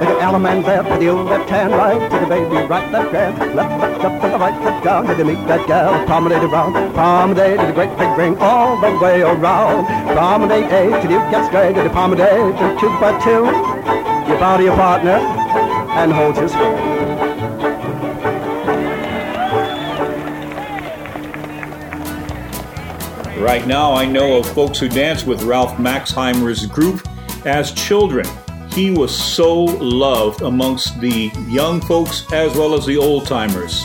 The 0.00 0.06
Allemande 0.20 0.64
left, 0.64 0.90
with 0.90 1.00
the 1.00 1.08
old 1.08 1.26
left 1.28 1.48
hand 1.48 1.72
right, 1.72 2.10
to 2.10 2.18
the 2.18 2.26
baby 2.26 2.56
right, 2.66 2.90
left 2.90 3.14
hand, 3.14 3.54
left 3.54 3.80
foot 3.80 4.04
up 4.04 4.22
and 4.24 4.32
the 4.34 4.38
right 4.38 4.62
foot 4.62 4.84
down, 4.84 5.06
to 5.06 5.14
the 5.14 5.24
meet 5.24 5.46
that 5.46 5.66
gal, 5.66 6.04
promenade 6.06 6.42
around, 6.42 6.74
promenade 6.94 7.60
to 7.60 7.66
the 7.66 7.72
great 7.72 7.96
big 7.96 8.18
ring 8.18 8.36
all 8.38 8.80
the 8.80 8.90
way 8.98 9.22
around. 9.22 9.86
Promenade 10.14 10.70
eight 10.72 11.02
till 11.02 11.12
you 11.12 11.18
get 11.30 11.46
straight 11.46 11.74
to 11.74 11.82
the 11.82 11.90
promenade, 11.90 12.54
and 12.56 12.78
two 12.80 12.88
by 13.00 13.12
two, 13.22 13.46
you 14.30 14.38
bow 14.38 14.56
to 14.56 14.64
your 14.64 14.76
partner 14.76 15.18
and 15.96 16.12
hold 16.12 16.36
your 16.36 16.48
square. 16.48 16.93
Right 23.44 23.66
now, 23.66 23.92
I 23.92 24.06
know 24.06 24.38
of 24.38 24.46
folks 24.54 24.78
who 24.78 24.88
danced 24.88 25.26
with 25.26 25.42
Ralph 25.42 25.76
Maxhimer's 25.76 26.64
group 26.64 27.06
as 27.44 27.72
children. 27.72 28.26
He 28.72 28.90
was 28.90 29.14
so 29.14 29.64
loved 29.64 30.40
amongst 30.40 30.98
the 30.98 31.30
young 31.46 31.82
folks 31.82 32.24
as 32.32 32.56
well 32.56 32.72
as 32.72 32.86
the 32.86 32.96
old 32.96 33.26
timers. 33.26 33.84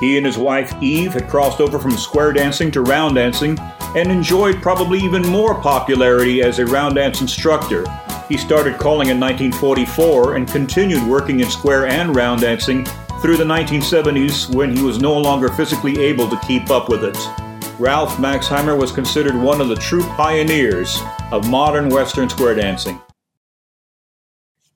He 0.00 0.18
and 0.18 0.26
his 0.26 0.36
wife 0.36 0.74
Eve 0.82 1.14
had 1.14 1.30
crossed 1.30 1.62
over 1.62 1.78
from 1.78 1.96
square 1.96 2.34
dancing 2.34 2.70
to 2.72 2.82
round 2.82 3.14
dancing 3.14 3.58
and 3.96 4.12
enjoyed 4.12 4.60
probably 4.60 4.98
even 4.98 5.22
more 5.22 5.58
popularity 5.62 6.42
as 6.42 6.58
a 6.58 6.66
round 6.66 6.96
dance 6.96 7.22
instructor. 7.22 7.86
He 8.28 8.36
started 8.36 8.78
calling 8.78 9.08
in 9.08 9.18
1944 9.18 10.34
and 10.34 10.46
continued 10.46 11.08
working 11.08 11.40
in 11.40 11.48
square 11.48 11.86
and 11.86 12.14
round 12.14 12.42
dancing 12.42 12.84
through 13.22 13.38
the 13.38 13.44
1970s 13.44 14.54
when 14.54 14.76
he 14.76 14.82
was 14.82 15.00
no 15.00 15.16
longer 15.16 15.48
physically 15.48 15.98
able 16.02 16.28
to 16.28 16.38
keep 16.40 16.68
up 16.68 16.90
with 16.90 17.02
it. 17.02 17.49
Ralph 17.80 18.18
Maxhimer 18.18 18.78
was 18.78 18.92
considered 18.92 19.34
one 19.34 19.62
of 19.62 19.68
the 19.68 19.74
true 19.74 20.02
pioneers 20.02 21.00
of 21.32 21.48
modern 21.48 21.88
Western 21.88 22.28
square 22.28 22.54
dancing. 22.54 23.00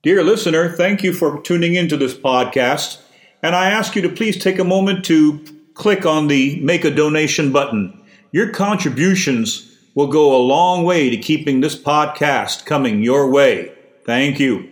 Dear 0.01 0.23
listener, 0.23 0.69
thank 0.69 1.03
you 1.03 1.13
for 1.13 1.39
tuning 1.41 1.75
into 1.75 1.97
this 1.97 2.15
podcast, 2.15 2.97
and 3.43 3.55
I 3.55 3.69
ask 3.69 3.95
you 3.95 4.01
to 4.01 4.09
please 4.09 4.41
take 4.41 4.57
a 4.57 4.63
moment 4.63 5.05
to 5.05 5.39
click 5.75 6.03
on 6.03 6.25
the 6.25 6.59
Make 6.61 6.83
a 6.83 6.89
Donation 6.89 7.51
button. 7.51 8.01
Your 8.31 8.49
contributions 8.49 9.71
will 9.93 10.07
go 10.07 10.35
a 10.35 10.41
long 10.41 10.83
way 10.83 11.11
to 11.11 11.17
keeping 11.17 11.61
this 11.61 11.79
podcast 11.79 12.65
coming 12.65 13.03
your 13.03 13.29
way. 13.29 13.71
Thank 14.03 14.39
you. 14.39 14.67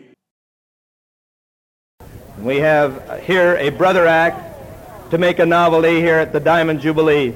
We 2.39 2.57
have 2.57 3.21
here 3.25 3.57
a 3.57 3.69
brother 3.69 4.07
act 4.07 5.11
to 5.11 5.19
make 5.19 5.37
a 5.37 5.45
novelty 5.45 6.01
here 6.01 6.17
at 6.17 6.33
the 6.33 6.39
Diamond 6.39 6.81
Jubilee. 6.81 7.35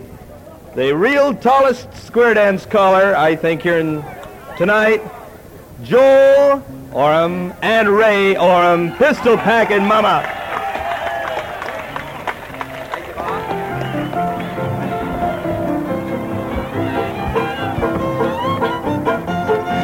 The 0.77 0.96
real 0.96 1.34
tallest 1.34 1.91
square 2.05 2.36
dance 2.36 2.63
caller, 2.67 3.15
I 3.15 3.36
think, 3.36 3.63
here 3.63 3.79
in, 3.79 4.05
tonight, 4.60 5.01
Joel 5.81 6.63
Orme 6.91 7.51
and 7.63 7.89
Ray 7.89 8.38
Orme, 8.38 8.91
pistol 8.91 9.38
packing 9.38 9.84
mama. 9.84 10.46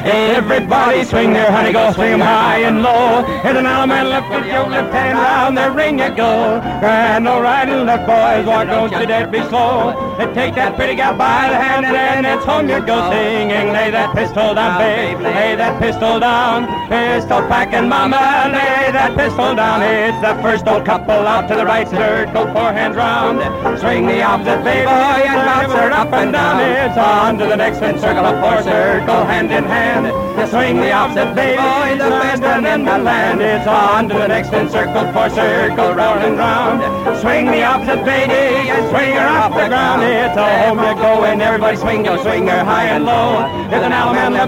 Everybody 0.06 1.06
swing 1.06 1.32
their 1.32 1.50
honey, 1.50 1.72
go 1.72 1.94
swing 1.94 2.14
'em 2.14 2.20
high 2.20 2.58
and 2.58 2.84
low. 2.84 3.24
Here's 3.42 3.56
an 3.56 3.66
allemande 3.66 4.10
left 4.10 4.30
with 4.30 4.46
your 4.46 4.68
left 4.68 4.94
hand 4.94 5.18
round 5.18 5.58
the 5.58 5.72
ring 5.72 5.98
you 5.98 6.10
go. 6.10 6.60
Grand 6.82 7.26
old 7.26 7.42
right 7.42 7.70
and 7.70 7.86
left, 7.86 8.06
boys, 8.06 8.46
walk, 8.46 8.68
don't 8.68 8.92
you 8.92 9.06
dare 9.06 9.28
be 9.28 9.42
slow. 9.44 9.96
And 10.20 10.34
take 10.36 10.56
that 10.56 10.76
pretty 10.76 10.96
gal 10.96 11.14
by 11.14 11.48
the 11.50 11.56
hand 11.56 11.86
and 11.86 11.96
then 11.96 12.26
it's 12.26 12.44
home 12.44 12.68
you 12.70 12.82
go 12.82 13.10
singing. 13.12 13.72
Lay 13.72 13.92
that 13.92 14.14
pistol 14.14 14.54
down, 14.54 14.78
babe, 14.78 15.22
lay 15.22 15.56
that 15.56 15.80
pistol 15.80 16.20
down. 16.20 16.68
Pistol 16.90 17.42
packing 17.48 17.88
mama, 17.88 18.52
lay 18.52 18.92
that 18.92 19.16
pistol 19.16 19.56
down. 19.56 19.82
It's 19.82 20.20
the 20.20 20.36
first 20.42 20.68
old 20.68 20.84
couple 20.86 21.26
out 21.34 21.48
to 21.48 21.56
the 21.56 21.66
right, 21.66 21.88
circle, 21.88 22.46
four 22.48 22.74
hands 22.74 22.98
round. 22.98 23.40
Swing 23.80 24.06
the 24.06 24.22
opposite, 24.22 24.64
baby, 24.66 24.88
and 24.88 25.40
bounce 25.48 25.72
her 25.72 25.92
up 25.92 26.12
and 26.12 26.34
down. 26.34 26.60
It's 26.60 26.98
on 26.98 27.38
to 27.38 27.46
the 27.46 27.56
next 27.56 27.82
and 27.82 27.98
circle 28.02 28.26
up, 28.26 28.38
four 28.44 28.62
circle, 28.64 29.24
hand 29.24 29.50
in 29.50 29.64
hand. 29.64 29.93
You 29.94 30.48
swing 30.48 30.78
the 30.78 30.92
opposite, 30.92 31.36
baby, 31.36 32.02
the 32.02 32.10
best 32.10 32.42
and 32.42 32.66
in 32.66 32.86
the 32.86 32.98
land. 32.98 33.42
It's 33.42 33.68
on 33.68 34.10
to 34.10 34.16
the 34.16 34.28
next 34.28 34.52
and 34.52 34.70
circle, 34.70 35.06
four 35.14 35.30
circle, 35.30 35.94
round 35.94 36.26
and 36.26 36.38
round. 36.38 36.82
Swing 37.22 37.46
the 37.46 37.64
opposite, 37.64 38.04
baby, 38.04 38.70
and 38.74 38.90
swing 38.90 39.14
her 39.14 39.28
off 39.28 39.54
the 39.54 39.68
ground. 39.68 40.02
It's 40.02 40.36
a 40.36 40.48
home 40.66 40.80
you 40.80 40.96
go 40.96 41.26
and 41.26 41.42
everybody 41.42 41.78
swing, 41.78 42.06
your 42.06 42.18
swing 42.18 42.48
her 42.48 42.64
high 42.64 42.88
and 42.90 43.06
low. 43.06 43.46
There's 43.70 43.84
an 43.86 43.94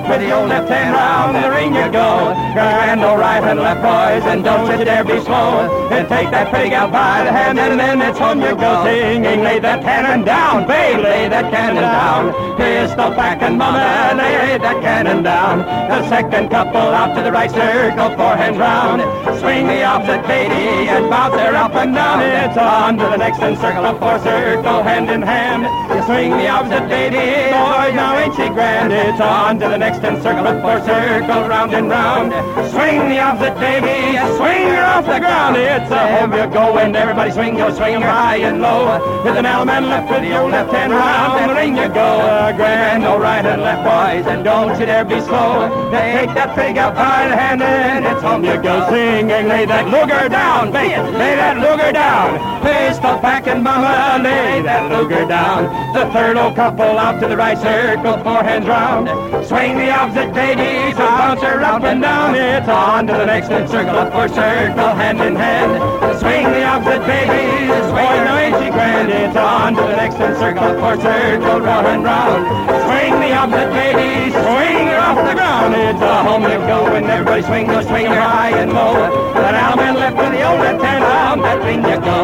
with 0.10 0.20
the 0.20 0.32
old 0.32 0.50
left 0.50 0.70
hand 0.70 0.94
round 0.96 1.36
the 1.36 1.50
ring 1.50 1.74
you 1.74 1.92
go. 1.92 2.34
Grand 2.54 3.04
old 3.04 3.20
right 3.20 3.44
and 3.44 3.60
left, 3.60 3.82
boys, 3.82 4.24
and 4.32 4.44
don't 4.44 4.66
you 4.68 4.84
dare 4.84 5.04
be 5.04 5.20
slow. 5.22 5.62
And 5.92 6.08
take 6.08 6.32
that 6.32 6.50
pretty 6.50 6.70
gal 6.70 6.90
by 6.90 7.24
the 7.24 7.32
hand, 7.32 7.60
and 7.60 7.80
then 7.80 8.02
it's 8.02 8.18
home 8.18 8.42
you 8.42 8.56
go 8.56 8.84
singing. 8.84 9.44
Lay 9.44 9.60
that 9.60 9.82
cannon 9.84 10.25
down, 10.25 10.68
babe, 10.68 11.00
lay 11.00 11.30
that 11.30 11.52
cannon 11.52 11.84
down. 11.84 12.34
Pistol 12.58 13.12
back 13.12 13.42
and 13.42 13.58
mama, 13.58 14.16
lay 14.18 14.58
that 14.58 14.82
cannon 14.82 15.24
down. 15.24 15.35
The 15.36 16.08
second 16.08 16.50
couple 16.50 16.77
out 16.80 17.13
to 17.13 17.22
the 17.22 17.30
right 17.30 17.51
circle, 17.51 18.15
four 18.15 18.38
hands 18.38 18.58
round. 18.58 19.01
Swing 19.39 19.68
the 19.68 19.84
opposite 19.84 20.25
baby 20.27 20.88
and 20.89 21.10
bounce 21.10 21.36
her 21.36 21.56
up 21.56 21.75
and 21.75 21.94
down. 21.94 22.22
It's 22.22 22.58
on 22.58 22.98
to 22.98 23.04
the 23.04 23.18
next 23.18 23.39
and 23.39 23.58
circle 23.58 23.86
up 23.86 24.00
four 24.00 24.18
circle, 24.20 24.84
hand 24.84 25.10
in 25.10 25.22
hand. 25.22 25.63
You 25.94 26.01
swing 26.06 26.32
the 26.32 26.48
opposite 26.48 26.88
baby, 26.88 27.51
boys, 27.51 27.94
now 27.94 28.18
ain't 28.18 28.36
she 28.36 28.48
grand? 28.50 28.92
It's 28.92 29.20
on 29.20 29.60
to 29.60 29.68
the 29.68 29.77
next 29.77 30.04
and 30.04 30.22
circle 30.24 30.48
up 30.48 30.62
four 30.62 30.80
circle, 30.86 31.48
round 31.48 31.74
and 31.74 31.89
round. 31.89 32.32
Swing 32.72 33.10
the 33.10 33.20
opposite 33.20 33.60
baby, 33.60 34.18
swing 34.38 34.70
her 34.72 34.84
off 34.84 35.06
the 35.06 35.20
ground. 35.20 35.58
It's 35.58 35.92
a 35.92 36.01
home 36.15 36.34
you 36.34 36.48
go 36.54 36.77
and 36.77 36.96
everybody 36.96 37.32
swing, 37.32 37.56
go 37.56 37.74
swing 37.74 38.01
high 38.01 38.38
and 38.38 38.62
low. 38.62 39.00
With 39.24 39.38
an 39.38 39.46
allemande 39.46 39.89
left 39.89 40.10
with 40.10 40.24
your 40.24 40.50
left 40.50 40.72
hand 40.74 40.92
round 40.92 41.50
the 41.50 41.54
ring 41.54 41.75
you 41.75 41.89
go. 41.89 42.54
Grand 42.56 43.04
old 43.06 43.22
right 43.22 43.46
and 43.46 43.62
left, 43.62 43.84
boys, 43.84 44.25
and 44.32 44.44
don't 44.44 44.80
you 44.80 44.86
dare 44.86 45.06
be 45.06 45.20
slow. 45.22 45.70
Take 45.92 46.34
that 46.36 46.56
pig 46.56 46.75
by 46.75 47.27
the 47.27 47.36
hand 47.36 47.62
and 47.62 48.06
it's 48.06 48.22
home 48.22 48.44
you 48.44 48.62
go 48.62 48.88
singing. 49.36 49.50
Lay 49.50 49.65
that 49.65 49.88
luger 49.88 50.30
down, 50.30 50.72
baby, 50.72 50.96
lay 51.18 51.36
that 51.36 51.58
luger 51.58 51.92
down. 51.92 52.62
Pistol 52.62 53.20
packing 53.20 53.63
mama, 53.63 54.22
lay 54.24 54.62
that 54.62 54.92
luger 54.92 55.25
down. 55.25 55.94
The 55.94 56.12
third 56.12 56.38
old 56.38 56.56
couple 56.56 56.98
out 56.98 57.20
to 57.22 57.27
the 57.27 57.38
right 57.38 57.58
circle, 57.58 58.18
four 58.24 58.44
hands 58.44 58.68
round. 58.68 59.08
Swing 59.46 59.77
the 59.77 59.89
opposite 59.92 60.34
baby, 60.34 60.92
so 60.94 61.06
bounce 61.06 61.42
her 61.42 61.62
up 61.63 61.84
and 61.84 62.01
down. 62.01 62.36
It's 62.36 62.68
on 62.68 63.08
to 63.08 63.13
the 63.13 63.25
next 63.25 63.50
and 63.51 63.70
circle 63.70 63.96
up 63.96 64.12
for 64.12 64.27
circle, 64.34 64.92
hand 64.96 65.22
in 65.22 65.36
hand. 65.36 66.20
Swing 66.20 66.46
the 66.46 66.63
opposite 66.63 67.06
baby, 67.06 67.68
swing 67.92 68.24
ain't 68.36 68.56
she 68.63 68.70
grand? 68.72 69.10
It's 69.10 69.36
on 69.36 69.75
to 69.75 69.82
the 69.82 69.96
next 69.96 70.15
and 70.15 70.38
circle 70.38 70.63
up 70.63 70.77
for 70.80 71.01
circle, 71.01 71.60
round 71.60 71.88
and 71.88 72.04
round. 72.04 72.75
Swing 72.86 73.13
the 73.20 73.34
opposite 73.34 73.72
baby, 73.74 74.30
swing 74.30 74.86
her 74.94 75.00
off 75.01 75.18
the 75.18 75.34
ground. 75.34 75.74
It's 75.74 76.01
a 76.01 76.15
home 76.24 76.44
you 76.44 76.62
go 76.70 76.86
and 76.94 77.06
everybody 77.06 77.41
swing, 77.41 77.65
go 77.67 77.82
swing 77.82 78.06
her 78.06 78.21
high 78.21 78.54
and 78.54 78.71
low. 78.71 78.93
That 79.34 79.54
allemande 79.58 80.00
left 80.00 80.17
with 80.17 80.32
the 80.32 80.41
old 80.45 80.60
left 80.60 80.84
hand 80.84 81.04
round 81.04 81.41
that 81.41 81.58
ring 81.65 81.82
you 81.82 82.00
go. 82.00 82.19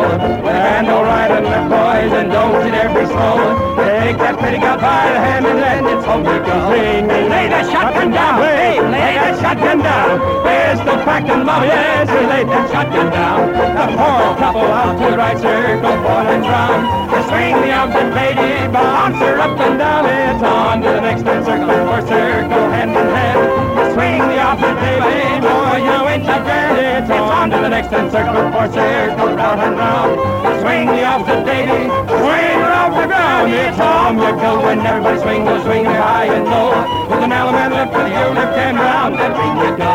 Where 0.45 0.78
and 0.78 0.88
all 0.88 1.04
right 1.04 1.32
and 1.32 1.45
left 1.45 1.67
boys 1.69 2.12
and 2.13 2.30
don't 2.32 2.54
dare 2.69 2.93
be 2.93 3.06
slow. 3.10 3.38
Take 3.82 4.17
that 4.21 4.38
pretty 4.38 4.60
gal 4.62 4.78
by 4.78 5.10
the 5.10 5.19
hand 5.19 5.45
and 5.45 5.60
then 5.60 5.82
it's 5.89 6.06
home 6.06 6.26
you 6.26 6.39
go. 6.45 6.58
Swing 6.69 7.10
and 7.10 7.26
lay 7.34 7.47
that 7.50 7.65
shotgun 7.65 8.12
down, 8.12 8.38
hey, 8.41 8.78
lay 8.82 9.13
that 9.17 9.36
shotgun 9.41 9.80
down. 9.82 10.21
Pistol 10.45 10.97
packing 11.06 11.43
mama, 11.43 11.65
yes, 11.65 12.06
you 12.06 12.21
lay 12.30 12.43
that 12.45 12.65
shotgun 12.69 13.10
down. 13.10 13.50
The 13.50 13.86
poor 13.97 14.38
couple 14.38 14.69
out 14.69 14.93
to 14.93 15.06
the 15.10 15.17
right 15.17 15.38
circle, 15.41 15.95
four 16.06 16.21
hands 16.21 16.45
round. 16.45 17.11
You 17.32 17.38
swing 17.38 17.62
the 17.62 17.72
opposite 17.72 18.13
lady, 18.13 18.67
bounce 18.67 19.15
her 19.20 19.39
up 19.39 19.58
and 19.60 19.80
down. 19.80 20.06
It's 20.06 20.44
on 20.44 20.82
to 20.82 20.89
the 20.89 21.00
next 21.00 21.24
and 21.24 21.46
circle, 21.46 21.72
four 21.88 22.02
circle, 22.02 22.65
hand 22.76 22.91
in 22.91 23.08
hand. 23.08 23.94
Swing 23.94 24.20
the 24.28 24.39
opposite 24.39 24.76
lady, 24.84 25.39
boy, 25.39 25.78
you 25.80 25.98
ain't 26.12 26.26
so 26.26 26.36
grand. 26.44 26.76
It's 26.76 27.10
on 27.10 27.50
to 27.52 27.58
the 27.58 27.70
next 27.70 27.94
and 27.94 28.12
circle, 28.12 28.52
four 28.52 28.67
circle, 28.74 29.32
round 29.36 29.62
and 29.63 29.78
round. 29.80 30.12
Swing 30.60 30.88
the 30.88 31.04
opposite 31.06 31.46
lady, 31.46 31.88
swing 32.20 32.60
her 32.60 32.74
off 32.84 32.94
the 33.00 33.08
ground. 33.08 33.54
It's 33.54 33.78
home 33.78 34.17
you 34.20 34.32
go 34.36 34.67
and 34.67 34.82
everybody 34.82 35.20
swing, 35.20 35.46
go 35.46 35.63
swing 35.63 35.86
high 35.86 36.26
and 36.26 36.46
low. 36.46 36.84
With 37.08 37.24
an 37.24 37.32
allemande 37.32 37.72
left 37.72 37.94
with 37.96 38.12
your 38.12 38.34
left 38.36 38.58
hand 38.58 38.78
round, 38.78 39.15
that 39.15 39.32
ring 39.39 39.56
you 39.63 39.78
go. 39.78 39.91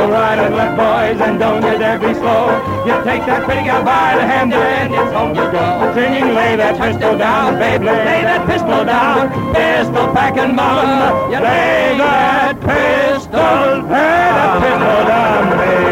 Old 0.00 0.10
right 0.10 0.38
and 0.38 0.54
left, 0.54 0.76
boys, 0.76 1.20
and 1.20 1.38
don't 1.38 1.62
you 1.62 1.76
dare 1.78 1.98
be 1.98 2.14
slow. 2.14 2.48
You 2.86 2.96
take 3.04 3.26
that 3.26 3.44
pretty 3.44 3.64
gal 3.64 3.82
by 3.84 4.16
the 4.16 4.26
hand 4.26 4.54
and 4.54 4.94
it's 4.94 5.12
home 5.12 5.34
you 5.34 5.46
go. 5.50 5.59
Singing, 5.94 6.34
lay 6.34 6.54
that 6.56 6.78
pistol 6.78 7.18
down, 7.18 7.58
babe, 7.58 7.82
lay 7.82 8.22
that 8.22 8.46
pistol 8.46 8.84
down. 8.84 9.28
Pistol 9.52 10.06
mama, 10.54 11.28
lay 11.30 11.96
that 11.98 12.54
pistol, 12.60 13.82
lay 13.82 13.88
that 13.88 14.60
pistol 14.62 15.04
down, 15.08 15.58
babe. 15.58 15.90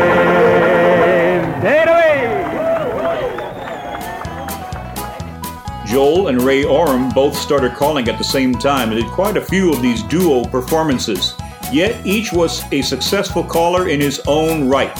Joel 5.88 6.28
and 6.28 6.42
Ray 6.42 6.64
Orme 6.64 7.08
both 7.08 7.34
started 7.34 7.72
calling 7.72 8.08
at 8.08 8.18
the 8.18 8.24
same 8.24 8.52
time 8.52 8.92
and 8.92 9.00
did 9.00 9.10
quite 9.10 9.38
a 9.38 9.40
few 9.40 9.72
of 9.72 9.80
these 9.80 10.02
duo 10.02 10.44
performances. 10.44 11.34
Yet 11.72 12.06
each 12.06 12.30
was 12.30 12.62
a 12.72 12.82
successful 12.82 13.42
caller 13.42 13.88
in 13.88 13.98
his 13.98 14.20
own 14.26 14.68
right. 14.68 14.96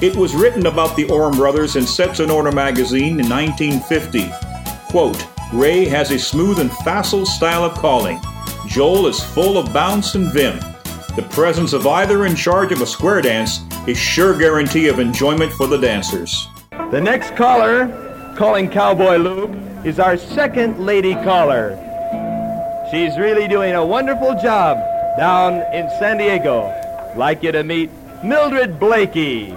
It 0.00 0.16
was 0.16 0.34
written 0.34 0.66
about 0.66 0.96
the 0.96 1.08
Orme 1.08 1.36
brothers 1.36 1.76
in 1.76 1.86
Sets 1.86 2.18
in 2.18 2.28
Order 2.28 2.50
magazine 2.50 3.20
in 3.20 3.28
1950. 3.28 4.28
Quote, 4.90 5.24
Ray 5.52 5.84
has 5.84 6.10
a 6.10 6.18
smooth 6.18 6.58
and 6.58 6.70
facile 6.78 7.24
style 7.24 7.64
of 7.64 7.74
calling. 7.74 8.20
Joel 8.66 9.06
is 9.06 9.22
full 9.22 9.56
of 9.56 9.72
bounce 9.72 10.16
and 10.16 10.32
vim. 10.32 10.58
The 11.14 11.26
presence 11.30 11.72
of 11.72 11.86
either 11.86 12.26
in 12.26 12.34
charge 12.34 12.72
of 12.72 12.80
a 12.80 12.86
square 12.86 13.22
dance 13.22 13.60
is 13.86 13.96
sure 13.96 14.36
guarantee 14.36 14.88
of 14.88 14.98
enjoyment 14.98 15.52
for 15.52 15.68
the 15.68 15.78
dancers. 15.78 16.48
The 16.90 17.00
next 17.00 17.36
caller, 17.36 18.34
calling 18.36 18.68
Cowboy 18.68 19.16
Loop, 19.18 19.86
is 19.86 20.00
our 20.00 20.16
second 20.16 20.84
lady 20.84 21.14
caller. 21.14 21.78
She's 22.90 23.16
really 23.16 23.46
doing 23.46 23.74
a 23.74 23.86
wonderful 23.86 24.34
job 24.42 24.76
down 25.16 25.54
in 25.72 25.88
San 26.00 26.18
Diego. 26.18 26.74
Like 27.16 27.44
you 27.44 27.52
to 27.52 27.62
meet 27.62 27.90
Mildred 28.24 28.80
Blakey. 28.80 29.54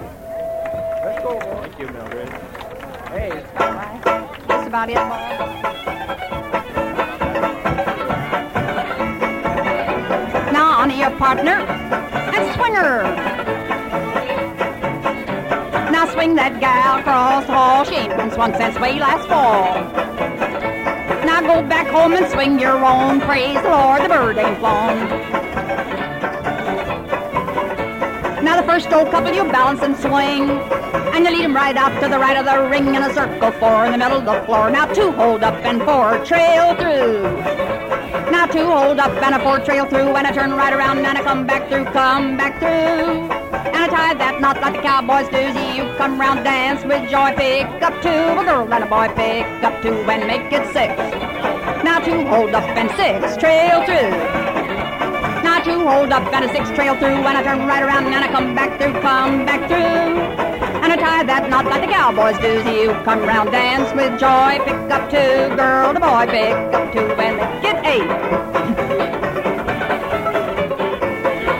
Now 4.77 4.93
on 10.77 10.95
your 10.95 11.09
partner 11.17 11.55
and 11.55 12.55
swinger. 12.55 13.01
Now 15.91 16.05
swing 16.13 16.35
that 16.35 16.59
gal 16.59 16.99
across 16.99 17.47
the 17.47 17.53
hall. 17.53 17.85
She 17.85 17.95
ain't 17.95 18.15
been 18.17 18.29
swung 18.29 18.53
since 18.53 18.79
way 18.79 18.99
last 18.99 19.27
fall. 19.27 19.81
Now 21.25 21.41
go 21.41 21.67
back 21.67 21.87
home 21.87 22.13
and 22.13 22.27
swing 22.31 22.59
your 22.59 22.77
own. 22.85 23.19
Praise 23.21 23.59
the 23.63 23.69
Lord, 23.69 24.03
the 24.03 24.09
bird 24.09 24.37
ain't 24.37 24.59
flown. 24.59 25.09
Now 28.45 28.61
the 28.61 28.67
first 28.67 28.93
old 28.93 29.09
couple 29.09 29.33
you 29.33 29.43
balance 29.45 29.81
and 29.81 29.97
swing. 29.97 31.06
And 31.17 31.25
you 31.25 31.31
lead 31.31 31.45
'em 31.45 31.55
right 31.55 31.75
out 31.75 31.99
to 31.99 32.07
the 32.07 32.19
right 32.19 32.37
of 32.37 32.45
the 32.45 32.61
ring 32.69 32.93
in 32.93 33.01
a 33.01 33.11
circle, 33.11 33.49
four 33.53 33.85
in 33.87 33.91
the 33.91 33.97
middle 33.97 34.19
of 34.19 34.25
the 34.25 34.39
floor. 34.45 34.69
Now 34.69 34.85
two 34.85 35.11
hold 35.11 35.43
up 35.43 35.55
and 35.65 35.81
four 35.81 36.19
trail 36.23 36.75
through. 36.75 37.23
Now 38.29 38.45
two 38.45 38.67
hold 38.69 38.99
up 38.99 39.11
and 39.25 39.33
a 39.33 39.39
four 39.39 39.57
trail 39.57 39.85
through, 39.85 40.15
and 40.15 40.27
I 40.27 40.31
turn 40.31 40.53
right 40.53 40.71
around 40.71 40.99
and 40.99 41.17
I 41.17 41.23
come 41.23 41.47
back 41.47 41.69
through, 41.69 41.85
come 41.85 42.37
back 42.37 42.59
through. 42.59 43.31
And 43.73 43.77
I 43.85 43.87
tie 43.87 44.13
that 44.13 44.39
knot 44.39 44.61
like 44.61 44.75
the 44.75 44.83
cowboys 44.83 45.27
do. 45.29 45.41
You 45.77 45.91
come 45.97 46.21
round, 46.21 46.43
dance 46.43 46.85
with 46.85 47.09
joy, 47.09 47.33
pick 47.35 47.65
up 47.81 47.99
two, 48.03 48.23
a 48.41 48.43
girl 48.45 48.71
and 48.71 48.83
a 48.83 48.85
boy, 48.85 49.07
pick 49.15 49.47
up 49.63 49.81
two 49.81 49.97
and 50.13 50.27
make 50.27 50.53
it 50.53 50.65
six. 50.71 50.93
Now 51.83 51.97
two 51.97 52.27
hold 52.27 52.53
up 52.53 52.69
and 52.77 52.91
six 52.91 53.35
trail 53.37 53.81
through. 53.87 54.13
Now 55.41 55.63
two 55.63 55.81
hold 55.89 56.13
up 56.13 56.31
and 56.31 56.45
a 56.45 56.49
six 56.53 56.69
trail 56.77 56.95
through, 56.95 57.25
and 57.25 57.37
I 57.39 57.41
turn 57.41 57.65
right 57.65 57.81
around 57.81 58.05
and 58.05 58.23
I 58.23 58.27
come 58.27 58.53
back 58.53 58.77
through, 58.79 59.01
come 59.01 59.47
back 59.47 59.67
through. 59.67 60.46
Tie 61.07 61.23
that 61.23 61.49
knot 61.49 61.63
like 61.65 61.79
the 61.79 61.87
cowboys 61.87 62.37
do. 62.43 62.61
See 62.67 62.81
you 62.83 62.91
come 63.07 63.21
round, 63.23 63.49
dance 63.51 63.87
with 63.95 64.19
joy, 64.19 64.59
pick 64.67 64.75
up 64.91 65.09
two, 65.09 65.55
girl 65.55 65.93
to 65.95 66.01
boy, 66.03 66.27
pick 66.27 66.51
up 66.75 66.91
two, 66.91 67.07
and 67.15 67.39
get 67.63 67.79
eight. 67.87 68.11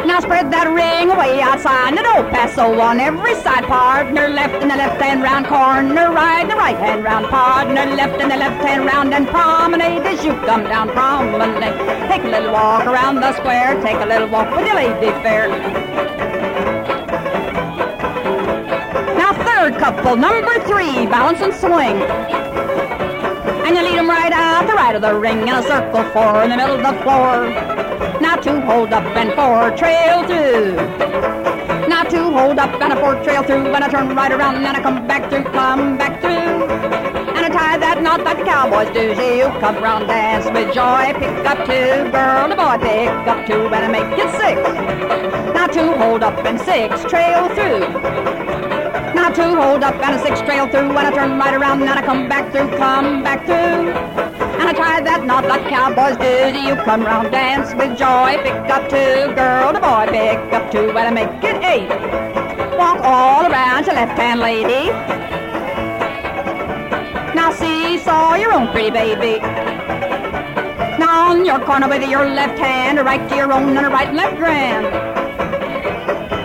now 0.06 0.20
spread 0.20 0.52
that 0.52 0.68
ring 0.68 1.10
away 1.10 1.40
outside. 1.40 1.96
Now 1.96 2.04
don't 2.04 2.30
pass 2.30 2.56
so 2.56 2.68
on 2.82 3.00
every 3.00 3.36
side. 3.36 3.64
Partner 3.64 4.28
left 4.28 4.62
and 4.62 4.70
the 4.70 4.76
left 4.76 5.00
hand 5.02 5.24
round 5.24 5.48
corner, 5.48 6.12
right 6.12 6.44
and 6.44 6.52
the 6.52 6.58
right 6.58 6.78
hand 6.78 7.06
round. 7.06 7.28
Partner 7.28 7.86
left 7.96 8.20
and 8.20 8.30
the 8.30 8.36
left 8.36 8.60
hand 8.68 8.84
round 8.86 9.14
and 9.14 9.30
promenade 9.30 10.04
as 10.04 10.26
you 10.26 10.34
come 10.44 10.64
down 10.66 10.90
promenade. 10.90 11.80
Take 12.12 12.26
a 12.26 12.32
little 12.36 12.52
walk 12.52 12.86
around 12.86 13.16
the 13.16 13.32
square. 13.40 13.82
Take 13.82 14.02
a 14.04 14.06
little 14.06 14.28
walk 14.28 14.52
with 14.52 14.68
your 14.68 14.76
lady 14.76 15.12
fair. 15.24 16.27
Couple, 19.88 20.18
number 20.18 20.60
three, 20.66 21.06
balance 21.06 21.40
and 21.40 21.54
swing. 21.54 21.96
And 23.66 23.74
you 23.74 23.82
lead 23.82 23.98
'em 23.98 24.10
right 24.10 24.34
out 24.34 24.68
the 24.68 24.74
right 24.74 24.94
of 24.94 25.02
the 25.02 25.16
ring 25.16 25.48
in 25.48 25.56
a 25.56 25.64
circle, 25.64 26.04
four 26.12 26.44
in 26.44 26.50
the 26.50 26.58
middle 26.58 26.76
of 26.76 26.84
the 26.90 26.96
floor. 27.04 27.36
Now 28.20 28.36
two 28.36 28.60
hold 28.70 28.92
up 28.92 29.06
and 29.22 29.32
four 29.40 29.72
trail 29.82 30.24
through. 30.28 30.76
Now 31.88 32.04
two 32.04 32.28
hold 32.38 32.60
up 32.60 32.74
and 32.82 32.92
a 32.92 32.98
four 32.98 33.16
trail 33.24 33.44
through. 33.44 33.66
And 33.76 33.82
I 33.82 33.88
turn 33.88 34.14
right 34.14 34.34
around 34.34 34.56
and 34.56 34.76
I 34.76 34.82
come 34.82 35.08
back 35.08 35.30
through, 35.30 35.46
come 35.46 35.98
back 35.98 36.20
through. 36.20 36.68
And 37.38 37.44
I 37.48 37.50
tie 37.50 37.78
that 37.78 38.02
knot 38.02 38.26
like 38.26 38.40
the 38.40 38.44
cowboys 38.44 38.90
do. 38.94 39.16
See 39.16 39.38
you 39.38 39.48
come 39.62 39.78
round, 39.82 40.08
dance 40.08 40.46
with 40.56 40.74
joy. 40.74 41.04
Pick 41.22 41.46
up 41.52 41.60
two, 41.70 42.12
girl, 42.12 42.50
the 42.52 42.58
boy, 42.62 42.78
pick 42.88 43.28
up 43.32 43.40
two, 43.48 43.62
and 43.76 43.86
I 43.88 43.90
make 43.98 44.12
it 44.24 44.32
six. 44.42 44.58
Now 45.56 45.68
two 45.68 45.94
hold 46.02 46.24
up 46.24 46.38
and 46.46 46.60
six 46.60 46.90
trail 47.06 47.48
through. 47.56 48.37
Now 49.28 49.34
two 49.34 49.62
hold 49.62 49.84
up 49.84 49.96
and 49.96 50.16
a 50.16 50.20
six 50.24 50.40
trail 50.40 50.70
through, 50.70 50.88
and 50.88 51.00
I 51.00 51.12
turn 51.12 51.38
right 51.38 51.54
around 51.54 51.82
and 51.82 51.90
I 51.90 52.02
come 52.02 52.30
back 52.30 52.50
through, 52.50 52.70
come 52.78 53.24
back 53.24 53.46
through. 53.46 53.92
And 53.92 54.64
I 54.64 54.72
tie 54.72 55.02
that 55.02 55.26
knot 55.26 55.46
like 55.46 55.68
cowboys 55.68 56.16
do. 56.16 56.54
Do 56.54 56.62
you 56.66 56.78
come 56.88 57.04
round, 57.04 57.30
dance 57.30 57.76
with 57.76 58.00
joy? 58.00 58.40
Pick 58.42 58.72
up 58.72 58.88
two, 58.88 59.36
girl, 59.36 59.74
the 59.74 59.82
boy, 59.84 60.08
pick 60.08 60.40
up 60.54 60.72
two, 60.72 60.96
and 60.96 60.98
I 60.98 61.12
make 61.12 61.44
it 61.44 61.62
eight. 61.62 61.90
Walk 62.80 63.04
all 63.04 63.52
around 63.52 63.86
your 63.86 63.96
left 63.96 64.18
hand, 64.18 64.40
lady. 64.40 64.92
Now 67.36 67.52
see, 67.52 67.98
saw 67.98 68.36
your 68.36 68.54
own 68.54 68.72
pretty 68.72 68.92
baby. 68.92 69.42
Now 71.04 71.32
on 71.32 71.46
your 71.46 71.60
corner 71.60 71.90
with 71.90 72.10
your 72.10 72.30
left 72.30 72.58
hand, 72.58 72.98
right 73.00 73.28
to 73.28 73.36
your 73.36 73.52
own 73.52 73.76
and 73.76 73.88
a 73.88 73.90
right 73.90 74.08
and 74.08 74.16
left 74.16 74.38
grand. 74.38 75.27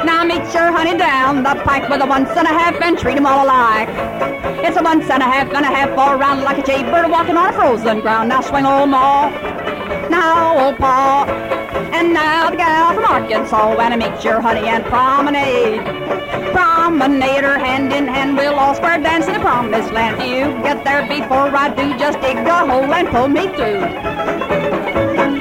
Now 0.04 0.24
meet 0.24 0.52
your 0.52 0.72
honey 0.72 0.96
down 0.96 1.44
the 1.44 1.54
pike 1.64 1.88
with 1.88 2.02
a 2.02 2.06
once 2.06 2.30
and 2.30 2.46
a 2.46 2.50
half 2.50 2.80
and 2.82 2.98
treat 2.98 3.16
'em 3.16 3.26
all 3.26 3.44
alike. 3.44 3.88
It's 4.64 4.76
a 4.76 4.82
once 4.82 5.08
and 5.08 5.22
a 5.22 5.26
half 5.26 5.48
and 5.54 5.64
a 5.64 5.68
half 5.68 5.96
all 5.96 6.12
around 6.12 6.42
like 6.42 6.58
a 6.58 6.62
jaybird 6.62 7.08
walking 7.08 7.36
on 7.36 7.50
a 7.50 7.52
frozen 7.52 8.00
ground. 8.00 8.28
Now 8.28 8.40
swing 8.40 8.66
old 8.66 8.88
ma, 8.88 9.30
now 10.10 10.58
old 10.58 10.78
pa, 10.78 11.24
and 11.92 12.12
now 12.12 12.50
the 12.50 12.56
gal 12.56 12.94
from 12.94 13.04
Arkansas. 13.04 13.76
And 13.78 13.98
meet 14.02 14.24
your 14.24 14.40
honey 14.40 14.68
and 14.68 14.84
promenade. 14.84 15.82
Promenade 16.52 17.44
her 17.44 17.58
hand 17.58 17.92
in 17.92 18.06
hand, 18.08 18.36
we'll 18.36 18.58
all 18.58 18.74
square 18.74 18.98
dance 18.98 19.26
in 19.28 19.34
the 19.34 19.40
promised 19.40 19.92
land. 19.92 20.20
You 20.22 20.52
get 20.62 20.84
there 20.84 21.06
before 21.06 21.54
I 21.56 21.68
do, 21.68 21.96
just 21.96 22.20
dig 22.20 22.38
a 22.38 22.66
hole 22.70 22.92
and 22.92 23.08
pull 23.08 23.28
me 23.28 23.46
through. 23.56 25.31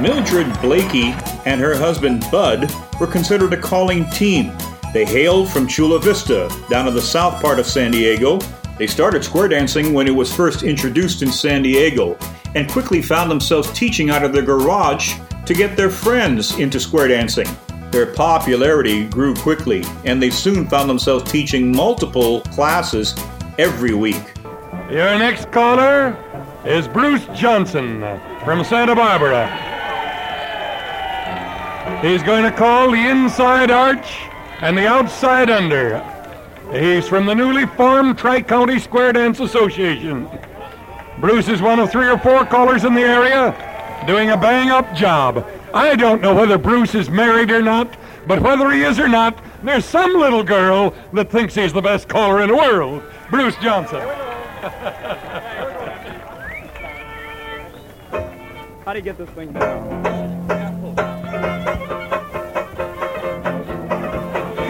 Mildred 0.00 0.60
Blakey 0.60 1.14
and 1.46 1.60
her 1.60 1.74
husband 1.74 2.24
Bud 2.30 2.70
were 3.00 3.06
considered 3.06 3.52
a 3.54 3.56
calling 3.56 4.08
team. 4.10 4.52
They 4.92 5.04
hailed 5.06 5.48
from 5.48 5.66
Chula 5.66 6.00
Vista, 6.00 6.50
down 6.68 6.86
in 6.86 6.94
the 6.94 7.00
south 7.00 7.40
part 7.40 7.58
of 7.58 7.66
San 7.66 7.92
Diego. 7.92 8.38
They 8.78 8.86
started 8.86 9.24
square 9.24 9.48
dancing 9.48 9.94
when 9.94 10.06
it 10.06 10.14
was 10.14 10.34
first 10.34 10.62
introduced 10.62 11.22
in 11.22 11.32
San 11.32 11.62
Diego 11.62 12.18
and 12.54 12.70
quickly 12.70 13.00
found 13.00 13.30
themselves 13.30 13.72
teaching 13.72 14.10
out 14.10 14.22
of 14.22 14.32
their 14.32 14.42
garage 14.42 15.14
to 15.46 15.54
get 15.54 15.76
their 15.76 15.90
friends 15.90 16.58
into 16.58 16.78
square 16.78 17.08
dancing. 17.08 17.48
Their 17.90 18.12
popularity 18.12 19.06
grew 19.06 19.34
quickly, 19.34 19.82
and 20.04 20.22
they 20.22 20.30
soon 20.30 20.68
found 20.68 20.90
themselves 20.90 21.30
teaching 21.30 21.74
multiple 21.74 22.42
classes 22.42 23.14
every 23.58 23.94
week. 23.94 24.34
Your 24.90 25.18
next 25.18 25.50
caller 25.52 26.16
is 26.66 26.86
Bruce 26.86 27.26
Johnson 27.34 28.00
from 28.44 28.62
Santa 28.62 28.94
Barbara. 28.94 29.65
He's 32.06 32.22
going 32.22 32.44
to 32.44 32.52
call 32.52 32.92
the 32.92 33.08
inside 33.08 33.72
arch 33.72 34.18
and 34.60 34.78
the 34.78 34.86
outside 34.86 35.50
under. 35.50 35.98
He's 36.70 37.08
from 37.08 37.26
the 37.26 37.34
newly 37.34 37.66
formed 37.66 38.16
Tri 38.16 38.42
County 38.42 38.78
Square 38.78 39.14
Dance 39.14 39.40
Association. 39.40 40.28
Bruce 41.18 41.48
is 41.48 41.60
one 41.60 41.80
of 41.80 41.90
three 41.90 42.06
or 42.06 42.16
four 42.16 42.46
callers 42.46 42.84
in 42.84 42.94
the 42.94 43.00
area 43.00 43.52
doing 44.06 44.30
a 44.30 44.36
bang 44.36 44.70
up 44.70 44.94
job. 44.94 45.44
I 45.74 45.96
don't 45.96 46.22
know 46.22 46.32
whether 46.32 46.56
Bruce 46.56 46.94
is 46.94 47.10
married 47.10 47.50
or 47.50 47.60
not, 47.60 47.96
but 48.28 48.40
whether 48.40 48.70
he 48.70 48.82
is 48.82 49.00
or 49.00 49.08
not, 49.08 49.36
there's 49.64 49.84
some 49.84 50.14
little 50.14 50.44
girl 50.44 50.94
that 51.12 51.28
thinks 51.28 51.56
he's 51.56 51.72
the 51.72 51.82
best 51.82 52.08
caller 52.08 52.40
in 52.40 52.50
the 52.50 52.56
world. 52.56 53.02
Bruce 53.30 53.56
Johnson. 53.56 54.06
How 58.84 58.92
do 58.92 58.98
you 59.00 59.02
get 59.02 59.18
this 59.18 59.28
thing 59.30 59.52
down? 59.52 60.25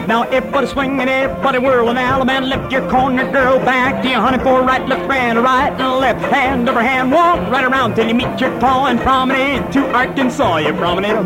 Now 0.06 0.22
everybody 0.22 0.68
swinging, 0.68 1.08
everybody 1.08 1.58
whirling, 1.58 1.96
Alabama, 1.96 2.46
lift 2.46 2.70
your 2.70 2.88
corner, 2.88 3.28
girl, 3.32 3.58
back 3.58 4.04
to 4.04 4.08
your 4.08 4.20
honey 4.20 4.38
for 4.38 4.62
right, 4.62 4.86
left, 4.86 5.04
grand, 5.06 5.42
right, 5.42 5.72
and 5.72 5.98
left, 5.98 6.20
hand 6.32 6.68
over 6.68 6.80
hand, 6.80 7.10
walk 7.10 7.40
right 7.50 7.64
around 7.64 7.96
till 7.96 8.06
you 8.06 8.14
meet 8.14 8.40
your 8.40 8.56
paw 8.60 8.86
and 8.86 9.00
promenade 9.00 9.72
to 9.72 9.84
Arkansas, 9.92 10.58
you 10.58 10.72
promenade. 10.74 11.16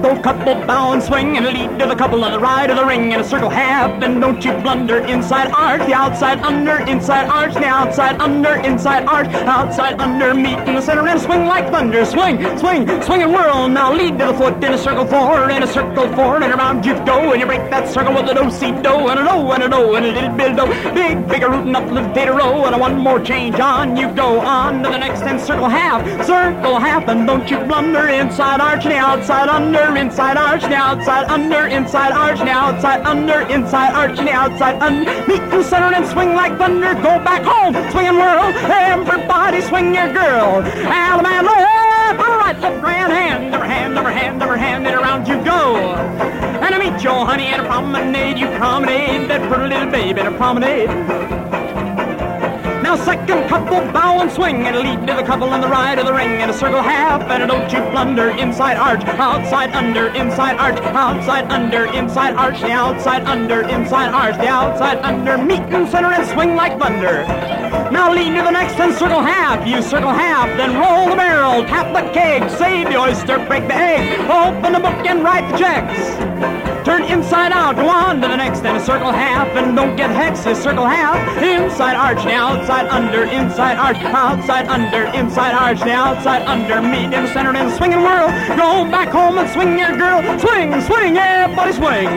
First, 0.00 0.14
old 0.14 0.22
couple 0.24 0.54
bow 0.66 0.92
and 0.92 1.02
swing 1.02 1.36
and 1.36 1.46
lead 1.46 1.78
to 1.78 1.86
the 1.86 1.94
couple 1.94 2.24
on 2.24 2.32
the 2.32 2.38
right 2.38 2.70
of 2.70 2.76
the 2.76 2.84
ring 2.84 3.12
in 3.12 3.20
a 3.20 3.24
circle 3.24 3.50
half. 3.50 4.02
And 4.02 4.20
don't 4.20 4.42
you 4.44 4.52
blunder 4.58 4.98
inside 4.98 5.50
arch, 5.52 5.86
the 5.86 5.94
outside 5.94 6.40
under, 6.40 6.78
inside 6.86 7.28
arch, 7.28 7.54
the 7.54 7.66
outside 7.66 8.20
under, 8.20 8.54
inside 8.60 9.04
arch, 9.06 9.28
outside 9.28 10.00
under, 10.00 10.34
meet 10.34 10.58
in 10.68 10.74
the 10.74 10.80
center 10.80 11.06
and 11.06 11.20
swing 11.20 11.46
like 11.46 11.70
thunder. 11.70 12.04
Swing, 12.04 12.38
swing, 12.58 12.86
swing 13.02 13.22
and 13.22 13.32
whirl. 13.32 13.68
Now 13.68 13.92
lead 13.92 14.18
to 14.18 14.26
the 14.26 14.34
foot 14.34 14.62
in 14.64 14.72
a 14.72 14.78
circle 14.78 15.06
four, 15.06 15.50
in 15.50 15.62
a 15.62 15.66
circle 15.66 16.08
four, 16.14 16.42
and 16.42 16.52
around 16.52 16.84
you 16.84 16.94
go. 17.04 17.32
And 17.32 17.40
you 17.40 17.46
break 17.46 17.70
that 17.70 17.88
circle 17.88 18.14
with 18.14 18.30
a 18.30 18.34
do 18.34 18.50
see 18.50 18.70
do 18.70 19.08
and 19.08 19.20
a 19.20 19.24
do 19.24 19.52
and 19.52 19.62
a 19.62 19.68
do 19.68 19.94
and 19.96 20.06
a 20.06 20.12
little 20.12 20.36
bit 20.36 20.56
do. 20.56 20.66
Big, 20.94 21.28
bigger 21.28 21.50
rootin' 21.50 21.76
up 21.76 21.88
the 21.88 22.02
theta 22.14 22.32
row 22.32 22.64
and 22.64 22.74
a 22.74 22.78
one 22.78 22.98
more 22.98 23.20
change 23.20 23.58
on. 23.60 23.96
You 23.96 24.12
go 24.14 24.40
on 24.40 24.82
to 24.82 24.90
the 24.90 24.98
next 24.98 25.22
and 25.22 25.40
circle 25.40 25.68
half, 25.68 26.00
circle 26.26 26.78
half, 26.78 27.08
and 27.08 27.26
don't 27.26 27.48
you 27.50 27.58
blunder 27.64 28.08
inside 28.08 28.60
arch, 28.60 28.84
the 28.84 28.96
outside 28.96 29.48
under, 29.48 29.89
inside 29.96 30.36
arch, 30.36 30.62
the 30.62 30.74
outside 30.74 31.26
under, 31.28 31.66
inside 31.66 32.12
arch, 32.12 32.38
the 32.38 32.50
outside 32.50 33.06
under, 33.06 33.40
inside 33.48 33.92
arch, 33.94 34.16
the 34.16 34.30
outside 34.30 34.80
under. 34.82 35.10
Meet 35.26 35.42
in 35.54 35.64
center 35.64 35.94
and 35.94 36.06
swing 36.06 36.34
like 36.34 36.56
thunder. 36.58 36.94
Go 36.94 37.18
back 37.24 37.42
home, 37.42 37.74
swing 37.90 38.06
and 38.06 38.16
whirl. 38.16 38.52
Everybody 38.70 39.60
swing 39.62 39.94
your 39.94 40.12
girl. 40.12 40.62
Alabama, 40.62 41.48
left, 41.48 42.18
right, 42.18 42.58
left, 42.60 42.80
grand 42.80 43.12
hand, 43.12 43.54
over 43.54 43.64
hand, 43.64 43.98
over 43.98 44.10
hand, 44.10 44.42
over 44.42 44.56
hand, 44.56 44.86
and 44.86 44.96
around 44.96 45.26
you 45.26 45.42
go. 45.44 45.76
And 46.62 46.74
I 46.74 46.78
meet 46.78 47.02
your 47.02 47.24
honey 47.26 47.48
in 47.52 47.60
a 47.60 47.64
promenade. 47.64 48.38
You 48.38 48.46
promenade 48.58 49.28
that 49.30 49.42
pretty 49.50 49.74
little 49.74 49.90
baby 49.90 50.20
in 50.20 50.26
a 50.26 50.36
promenade. 50.36 51.49
Now 52.90 52.96
second 53.04 53.48
couple 53.48 53.78
bow 53.92 54.20
and 54.20 54.32
swing 54.32 54.66
and 54.66 54.76
lead 54.76 55.06
to 55.06 55.14
the 55.14 55.22
couple 55.22 55.48
on 55.50 55.60
the 55.60 55.68
right 55.68 55.96
of 55.96 56.06
the 56.06 56.12
ring 56.12 56.40
in 56.40 56.50
a 56.50 56.52
circle 56.52 56.82
half 56.82 57.22
and 57.22 57.44
a 57.44 57.46
don't 57.46 57.72
you 57.72 57.78
blunder 57.92 58.30
inside 58.30 58.78
arch, 58.78 59.04
outside 59.04 59.70
under, 59.76 60.08
inside 60.08 60.56
arch, 60.56 60.76
outside 60.82 61.52
under, 61.52 61.84
inside 61.84 62.34
arch, 62.34 62.60
the 62.60 62.72
outside 62.72 63.22
under, 63.26 63.60
inside 63.68 64.12
arch, 64.12 64.34
the 64.38 64.48
outside 64.48 64.98
under, 65.04 65.38
meet 65.38 65.62
in 65.72 65.86
center 65.88 66.08
and 66.08 66.26
swing 66.30 66.56
like 66.56 66.80
thunder. 66.80 67.59
Now 67.90 68.12
lead 68.12 68.36
to 68.36 68.42
the 68.42 68.50
next 68.50 68.78
and 68.78 68.94
circle 68.94 69.20
half, 69.20 69.66
you 69.66 69.82
circle 69.82 70.10
half, 70.10 70.46
then 70.56 70.78
roll 70.78 71.10
the 71.10 71.16
barrel, 71.16 71.64
tap 71.64 71.92
the 71.92 72.08
keg, 72.12 72.48
save 72.50 72.86
the 72.86 72.96
oyster, 72.96 73.38
break 73.46 73.66
the 73.66 73.74
egg, 73.74 74.20
open 74.30 74.72
the 74.72 74.78
book 74.78 75.04
and 75.06 75.24
write 75.24 75.50
the 75.50 75.58
checks. 75.58 76.70
Turn 76.86 77.02
inside 77.04 77.52
out, 77.52 77.76
go 77.76 77.88
on 77.88 78.22
to 78.22 78.28
the 78.28 78.36
next 78.36 78.64
and 78.64 78.80
circle 78.82 79.12
half, 79.12 79.48
and 79.56 79.76
don't 79.76 79.96
get 79.96 80.10
hex, 80.10 80.46
a 80.46 80.54
circle 80.54 80.86
half. 80.86 81.18
Inside 81.42 81.94
arch, 81.94 82.24
the 82.24 82.32
outside 82.32 82.86
under, 82.88 83.24
inside 83.24 83.76
arch, 83.76 83.98
outside 83.98 84.66
under, 84.66 85.04
inside 85.12 85.54
arch, 85.54 85.80
the 85.80 85.92
outside 85.92 86.42
under, 86.46 86.80
meet 86.80 87.12
in 87.12 87.24
the 87.24 87.32
center 87.32 87.54
and 87.54 87.70
swing 87.76 87.92
and 87.92 88.02
whirl. 88.02 88.28
Go 88.56 88.88
back 88.90 89.08
home 89.08 89.36
and 89.36 89.50
swing 89.50 89.78
your 89.78 89.96
girl, 89.96 90.22
swing, 90.38 90.80
swing, 90.82 91.18
everybody 91.18 91.72
swing. 91.72 92.16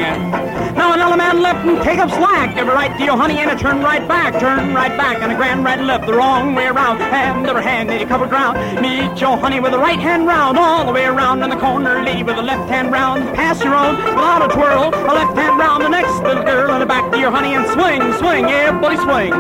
Now 0.74 0.94
another 0.94 1.18
man 1.18 1.42
left 1.42 1.66
and 1.68 1.82
take 1.84 2.00
up 2.00 2.10
slack, 2.10 2.56
give 2.56 2.68
a 2.68 2.74
right 2.74 2.96
to 2.98 3.04
your 3.04 3.18
honey 3.18 3.40
and 3.40 3.52
a 3.52 3.56
turn 3.56 3.82
right 3.82 4.08
back, 4.08 4.40
turn 4.40 4.74
right 4.74 4.96
back, 4.98 5.22
and 5.22 5.32
a 5.32 5.36
grand 5.36 5.63
right 5.64 5.80
and 5.80 5.88
left, 5.88 6.06
the 6.06 6.14
wrong 6.14 6.56
way 6.56 6.68
around, 6.68 7.00
hand 7.00 7.48
over 7.48 7.62
hand, 7.62 7.90
and 7.90 8.00
you 8.00 8.08
cover 8.08 8.28
ground. 8.28 8.58
Meet 8.82 9.20
your 9.22 9.38
honey 9.38 9.60
with 9.60 9.72
the 9.72 9.80
right 9.80 10.00
hand 10.00 10.28
round, 10.28 10.58
all 10.58 10.86
the 10.86 10.92
way 10.92 11.06
around 11.06 11.42
in 11.44 11.50
the 11.50 11.56
corner, 11.56 12.04
lead 12.04 12.26
with 12.26 12.36
the 12.36 12.42
left 12.42 12.70
hand 12.70 12.92
round, 12.92 13.36
pass 13.36 13.64
your 13.64 13.76
own, 13.76 13.96
without 13.98 14.46
a 14.46 14.54
twirl, 14.54 14.90
a 14.90 15.14
left 15.14 15.38
hand 15.38 15.58
round 15.58 15.84
the 15.84 15.90
next 15.90 16.14
little 16.24 16.44
girl, 16.44 16.72
and 16.72 16.82
the 16.82 16.86
back 16.86 17.12
to 17.12 17.20
your 17.20 17.32
honey. 17.32 17.54
And 17.54 17.66
swing, 17.72 18.02
swing, 18.20 18.46
everybody 18.46 18.98
swing. 18.98 19.32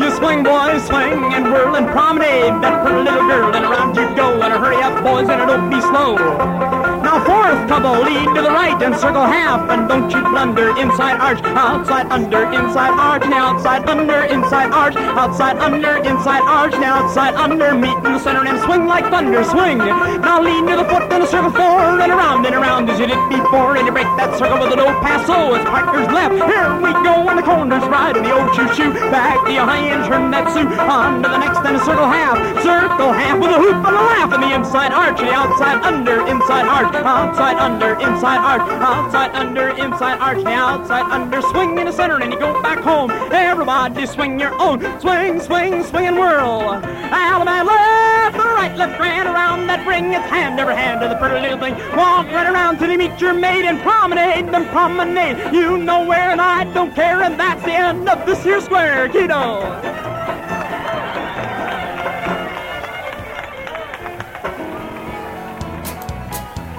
You 0.00 0.10
swing, 0.16 0.42
boys, 0.42 0.86
swing 0.86 1.32
and 1.34 1.44
whirl 1.44 1.76
and 1.76 1.86
promenade. 1.88 2.62
That 2.62 2.82
pretty 2.84 3.02
little 3.02 3.26
girl, 3.28 3.54
and 3.54 3.64
around 3.64 3.96
you. 3.96 4.06
Go, 4.16 4.40
and 4.40 4.52
hurry 4.52 4.82
up, 4.82 5.02
boys, 5.02 5.28
and 5.28 5.46
don't 5.46 5.70
be 5.70 5.80
slow. 5.80 6.75
Now 7.16 7.24
fourth 7.24 7.64
couple, 7.68 8.04
lead 8.04 8.28
to 8.36 8.42
the 8.44 8.52
right 8.52 8.76
and 8.82 8.94
circle 8.94 9.24
half, 9.24 9.70
and 9.72 9.88
don't 9.88 10.10
you 10.12 10.20
blunder. 10.20 10.76
Inside 10.76 11.16
arch, 11.16 11.40
outside 11.56 12.12
under, 12.12 12.44
inside 12.52 12.92
arch, 12.92 13.24
now 13.24 13.56
outside 13.56 13.88
under, 13.88 14.28
inside 14.28 14.68
arch, 14.68 14.96
outside 15.16 15.56
under, 15.56 15.96
inside 16.04 16.44
arch, 16.44 16.76
now 16.76 17.00
outside 17.00 17.32
under. 17.34 17.72
Meet 17.72 17.96
in 18.04 18.12
the 18.12 18.18
center 18.18 18.44
and 18.44 18.60
swing 18.68 18.84
like 18.84 19.08
thunder, 19.08 19.42
swing. 19.44 19.78
Now 19.78 20.42
lean 20.42 20.68
to 20.68 20.76
the 20.76 20.84
foot, 20.84 21.08
then 21.08 21.22
a 21.22 21.26
circle 21.26 21.52
forward 21.56 22.04
and 22.04 22.12
around 22.12 22.44
and 22.44 22.54
around 22.54 22.90
as 22.90 23.00
you 23.00 23.06
did 23.06 23.22
before, 23.32 23.80
and 23.80 23.86
you 23.86 23.92
break 23.96 24.12
that 24.20 24.36
circle 24.36 24.60
with 24.60 24.74
a 24.74 24.76
no 24.76 24.92
pass. 25.00 25.24
So 25.24 25.56
it's 25.56 25.64
partners 25.64 26.12
left. 26.12 26.36
Here 26.36 26.68
we 26.84 26.92
go, 27.00 27.32
and 27.32 27.38
the 27.40 27.46
corners 27.48 27.84
right, 27.88 28.12
and 28.12 28.26
the 28.28 28.32
old 28.36 28.52
choo 28.52 28.68
choo 28.76 28.92
back 29.08 29.40
your 29.48 29.64
high 29.64 29.88
and 29.88 30.04
turn 30.04 30.30
that 30.36 30.52
suit 30.52 30.68
on 30.68 31.22
to 31.24 31.28
the 31.32 31.38
next, 31.40 31.64
then 31.64 31.76
a 31.76 31.80
circle 31.80 32.12
half, 32.12 32.36
circle 32.60 33.08
half 33.16 33.40
with 33.40 33.56
a 33.56 33.56
hoop 33.56 33.80
and 33.88 33.96
a 33.96 34.04
laugh, 34.04 34.30
and 34.36 34.42
the 34.44 34.52
inside 34.52 34.92
arch, 34.92 35.16
the 35.16 35.32
outside 35.32 35.80
under, 35.80 36.20
inside 36.28 36.68
arch, 36.68 36.92
outside 37.06 37.56
under, 37.56 37.92
inside 37.94 38.38
arch, 38.38 38.68
outside 38.82 39.30
under, 39.34 39.68
inside 39.68 40.18
arch, 40.18 40.42
the 40.42 40.50
outside 40.50 41.10
under, 41.10 41.40
swing 41.40 41.78
in 41.78 41.86
the 41.86 41.92
center, 41.92 42.20
and 42.20 42.32
you 42.32 42.38
go 42.38 42.60
back 42.62 42.80
home. 42.80 43.10
Everybody 43.32 44.06
swing 44.06 44.38
your 44.40 44.60
own, 44.60 44.80
swing, 45.00 45.40
swing, 45.40 45.84
swing 45.84 46.06
and 46.06 46.16
whirl. 46.16 46.72
Alabama 46.72 47.70
left, 47.70 48.36
right, 48.36 48.74
left, 48.76 48.98
grand 48.98 49.28
around 49.28 49.66
that 49.68 49.86
ring, 49.86 50.12
it's 50.12 50.26
hand 50.26 50.58
over 50.58 50.74
hand 50.74 51.00
to 51.00 51.08
the 51.08 51.16
pretty 51.16 51.40
little 51.40 51.58
thing. 51.58 51.74
Walk 51.96 52.26
right 52.26 52.50
around 52.52 52.78
till 52.78 52.90
you 52.90 52.98
meet 52.98 53.20
your 53.20 53.34
mate 53.34 53.64
and 53.64 53.80
promenade, 53.80 54.52
then 54.52 54.66
promenade. 54.68 55.54
You 55.54 55.78
know 55.78 56.04
where, 56.04 56.30
and 56.30 56.40
I 56.40 56.64
don't 56.72 56.94
care, 56.94 57.22
and 57.22 57.38
that's 57.38 57.62
the 57.62 57.72
end 57.72 58.08
of 58.08 58.26
this 58.26 58.42
here 58.42 58.60
square, 58.60 59.08
kiddo. 59.08 60.05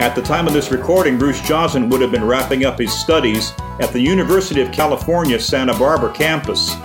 At 0.07 0.15
the 0.15 0.21
time 0.21 0.47
of 0.47 0.53
this 0.53 0.71
recording, 0.71 1.17
Bruce 1.17 1.41
Johnson 1.41 1.89
would 1.89 1.99
have 1.99 2.11
been 2.11 2.23
wrapping 2.23 2.63
up 2.63 2.79
his 2.79 2.97
studies 2.97 3.51
at 3.81 3.91
the 3.91 3.99
University 3.99 4.61
of 4.61 4.71
California, 4.71 5.37
Santa 5.37 5.77
Barbara 5.77 6.13
campus. 6.13 6.75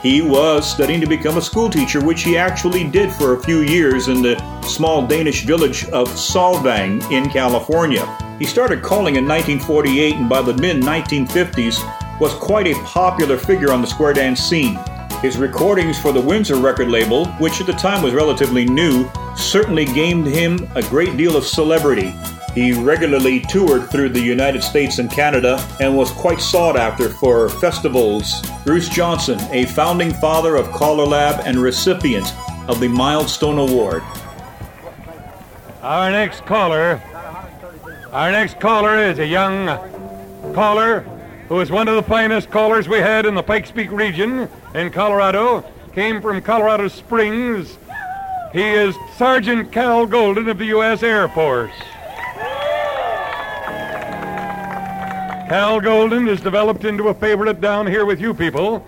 He 0.00 0.22
was 0.22 0.70
studying 0.70 1.00
to 1.00 1.08
become 1.08 1.38
a 1.38 1.42
schoolteacher, 1.42 2.00
which 2.00 2.22
he 2.22 2.38
actually 2.38 2.88
did 2.88 3.12
for 3.12 3.34
a 3.34 3.42
few 3.42 3.62
years 3.62 4.06
in 4.06 4.22
the 4.22 4.38
small 4.62 5.04
Danish 5.04 5.42
village 5.44 5.86
of 5.86 6.06
Solvang 6.10 7.02
in 7.10 7.28
California. 7.30 8.06
He 8.38 8.46
started 8.46 8.80
calling 8.80 9.16
in 9.16 9.26
1948 9.26 10.14
and 10.14 10.28
by 10.28 10.40
the 10.40 10.54
mid 10.54 10.76
1950s 10.76 12.20
was 12.20 12.32
quite 12.34 12.68
a 12.68 12.80
popular 12.84 13.36
figure 13.36 13.72
on 13.72 13.80
the 13.80 13.88
square 13.88 14.12
dance 14.12 14.40
scene. 14.40 14.78
His 15.20 15.36
recordings 15.36 15.98
for 15.98 16.12
the 16.12 16.20
Windsor 16.20 16.54
record 16.54 16.90
label, 16.90 17.26
which 17.40 17.60
at 17.60 17.66
the 17.66 17.72
time 17.72 18.04
was 18.04 18.14
relatively 18.14 18.66
new, 18.66 19.10
certainly 19.36 19.84
gained 19.84 20.28
him 20.28 20.70
a 20.76 20.82
great 20.82 21.16
deal 21.16 21.36
of 21.36 21.44
celebrity. 21.44 22.14
He 22.54 22.72
regularly 22.72 23.40
toured 23.40 23.90
through 23.90 24.10
the 24.10 24.20
United 24.20 24.62
States 24.62 24.98
and 24.98 25.10
Canada 25.10 25.64
and 25.80 25.96
was 25.96 26.10
quite 26.10 26.40
sought 26.40 26.76
after 26.76 27.08
for 27.08 27.48
festivals. 27.48 28.42
Bruce 28.64 28.88
Johnson, 28.88 29.38
a 29.52 29.66
founding 29.66 30.12
father 30.14 30.56
of 30.56 30.66
CALLERLAB 30.68 31.42
and 31.44 31.58
recipient 31.58 32.32
of 32.68 32.80
the 32.80 32.88
Milestone 32.88 33.58
Award. 33.58 34.02
Our 35.82 36.10
next 36.10 36.44
caller, 36.46 37.00
our 38.12 38.32
next 38.32 38.58
caller 38.58 38.98
is 38.98 39.18
a 39.18 39.26
young 39.26 39.66
caller 40.54 41.00
who 41.48 41.60
is 41.60 41.70
one 41.70 41.88
of 41.88 41.94
the 41.94 42.02
finest 42.02 42.50
callers 42.50 42.88
we 42.88 42.98
had 42.98 43.24
in 43.24 43.34
the 43.34 43.42
Pikes 43.42 43.70
Peak 43.70 43.90
region 43.90 44.48
in 44.74 44.90
Colorado. 44.90 45.64
Came 45.94 46.20
from 46.20 46.42
Colorado 46.42 46.88
Springs. 46.88 47.78
He 48.52 48.62
is 48.62 48.94
Sergeant 49.16 49.72
Cal 49.72 50.06
Golden 50.06 50.48
of 50.48 50.58
the 50.58 50.66
U.S. 50.66 51.02
Air 51.02 51.28
Force. 51.28 51.72
Cal 55.48 55.80
Golden 55.80 56.26
has 56.26 56.42
developed 56.42 56.84
into 56.84 57.08
a 57.08 57.14
favorite 57.14 57.58
down 57.58 57.86
here 57.86 58.04
with 58.04 58.20
you 58.20 58.34
people. 58.34 58.86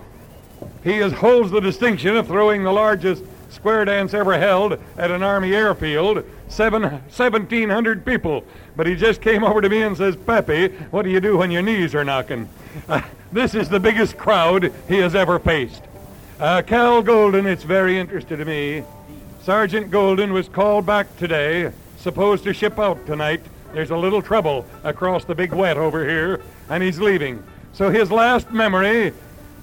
He 0.83 0.99
is, 0.99 1.11
holds 1.11 1.49
the 1.49 1.59
distinction 1.59 2.15
of 2.15 2.27
throwing 2.27 2.63
the 2.63 2.71
largest 2.71 3.23
square 3.49 3.83
dance 3.83 4.13
ever 4.13 4.37
held 4.37 4.77
at 4.95 5.09
an 5.09 5.23
Army 5.23 5.55
airfield, 5.55 6.23
seven, 6.49 6.83
1,700 6.83 8.05
people. 8.05 8.43
But 8.75 8.85
he 8.85 8.95
just 8.95 9.21
came 9.21 9.43
over 9.43 9.59
to 9.59 9.69
me 9.69 9.81
and 9.81 9.97
says, 9.97 10.15
Pappy, 10.15 10.67
what 10.91 11.01
do 11.01 11.09
you 11.09 11.19
do 11.19 11.35
when 11.35 11.49
your 11.49 11.63
knees 11.63 11.95
are 11.95 12.03
knocking? 12.03 12.47
Uh, 12.87 13.01
this 13.31 13.55
is 13.55 13.67
the 13.67 13.79
biggest 13.79 14.15
crowd 14.15 14.71
he 14.87 14.99
has 14.99 15.15
ever 15.15 15.39
faced. 15.39 15.81
Uh, 16.39 16.61
Cal 16.61 17.01
Golden, 17.01 17.47
it's 17.47 17.63
very 17.63 17.97
interesting 17.97 18.37
to 18.37 18.45
me. 18.45 18.83
Sergeant 19.41 19.89
Golden 19.89 20.31
was 20.31 20.47
called 20.47 20.85
back 20.85 21.17
today, 21.17 21.71
supposed 21.97 22.43
to 22.43 22.53
ship 22.53 22.77
out 22.77 23.03
tonight. 23.07 23.41
There's 23.73 23.91
a 23.91 23.97
little 23.97 24.21
trouble 24.21 24.65
across 24.83 25.23
the 25.23 25.35
big 25.35 25.53
wet 25.53 25.77
over 25.77 26.07
here, 26.07 26.41
and 26.69 26.83
he's 26.83 26.99
leaving. 26.99 27.43
So 27.73 27.89
his 27.89 28.11
last 28.11 28.51
memory 28.51 29.13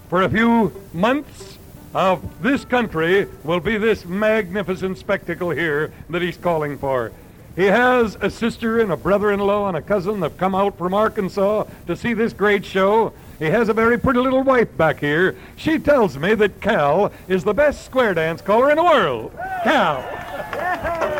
for 0.08 0.22
a 0.22 0.30
few 0.30 0.72
months 0.92 1.58
of 1.94 2.42
this 2.42 2.64
country 2.64 3.26
will 3.44 3.60
be 3.60 3.76
this 3.76 4.04
magnificent 4.04 4.98
spectacle 4.98 5.50
here 5.50 5.92
that 6.08 6.22
he's 6.22 6.36
calling 6.36 6.78
for. 6.78 7.12
He 7.56 7.64
has 7.64 8.16
a 8.20 8.30
sister 8.30 8.78
and 8.78 8.92
a 8.92 8.96
brother-in-law 8.96 9.68
and 9.68 9.76
a 9.76 9.82
cousin 9.82 10.20
that 10.20 10.30
have 10.30 10.38
come 10.38 10.54
out 10.54 10.78
from 10.78 10.94
Arkansas 10.94 11.64
to 11.86 11.96
see 11.96 12.14
this 12.14 12.32
great 12.32 12.64
show. 12.64 13.12
He 13.38 13.46
has 13.46 13.68
a 13.68 13.74
very 13.74 13.98
pretty 13.98 14.20
little 14.20 14.42
wife 14.42 14.74
back 14.76 15.00
here. 15.00 15.36
She 15.56 15.78
tells 15.78 16.16
me 16.16 16.34
that 16.34 16.60
Cal 16.60 17.12
is 17.26 17.44
the 17.44 17.54
best 17.54 17.84
square 17.84 18.14
dance 18.14 18.40
caller 18.40 18.70
in 18.70 18.76
the 18.76 18.84
world. 18.84 19.32
Cal. 19.64 21.14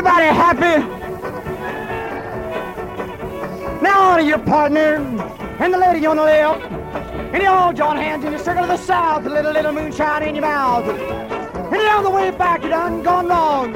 Everybody 0.00 0.28
happy? 0.28 0.78
Now 3.82 4.12
on 4.12 4.18
to 4.18 4.24
your 4.24 4.38
partner 4.38 4.96
and 5.58 5.74
the 5.74 5.76
lady 5.76 6.06
on 6.06 6.16
the 6.16 6.22
left. 6.22 6.62
And 7.34 7.42
you 7.42 7.50
all 7.50 7.74
join 7.74 7.98
hands 7.98 8.24
in 8.24 8.32
the 8.32 8.38
circle 8.38 8.62
of 8.62 8.68
the 8.70 8.78
south, 8.78 9.26
a 9.26 9.28
little, 9.28 9.52
little 9.52 9.72
moonshine 9.72 10.22
in 10.22 10.36
your 10.36 10.46
mouth. 10.46 10.88
And 10.88 11.82
you're 11.82 11.90
on 11.90 12.04
the 12.04 12.08
way 12.08 12.30
back, 12.30 12.62
you 12.62 12.70
done 12.70 13.02
gone 13.02 13.28
wrong. 13.28 13.74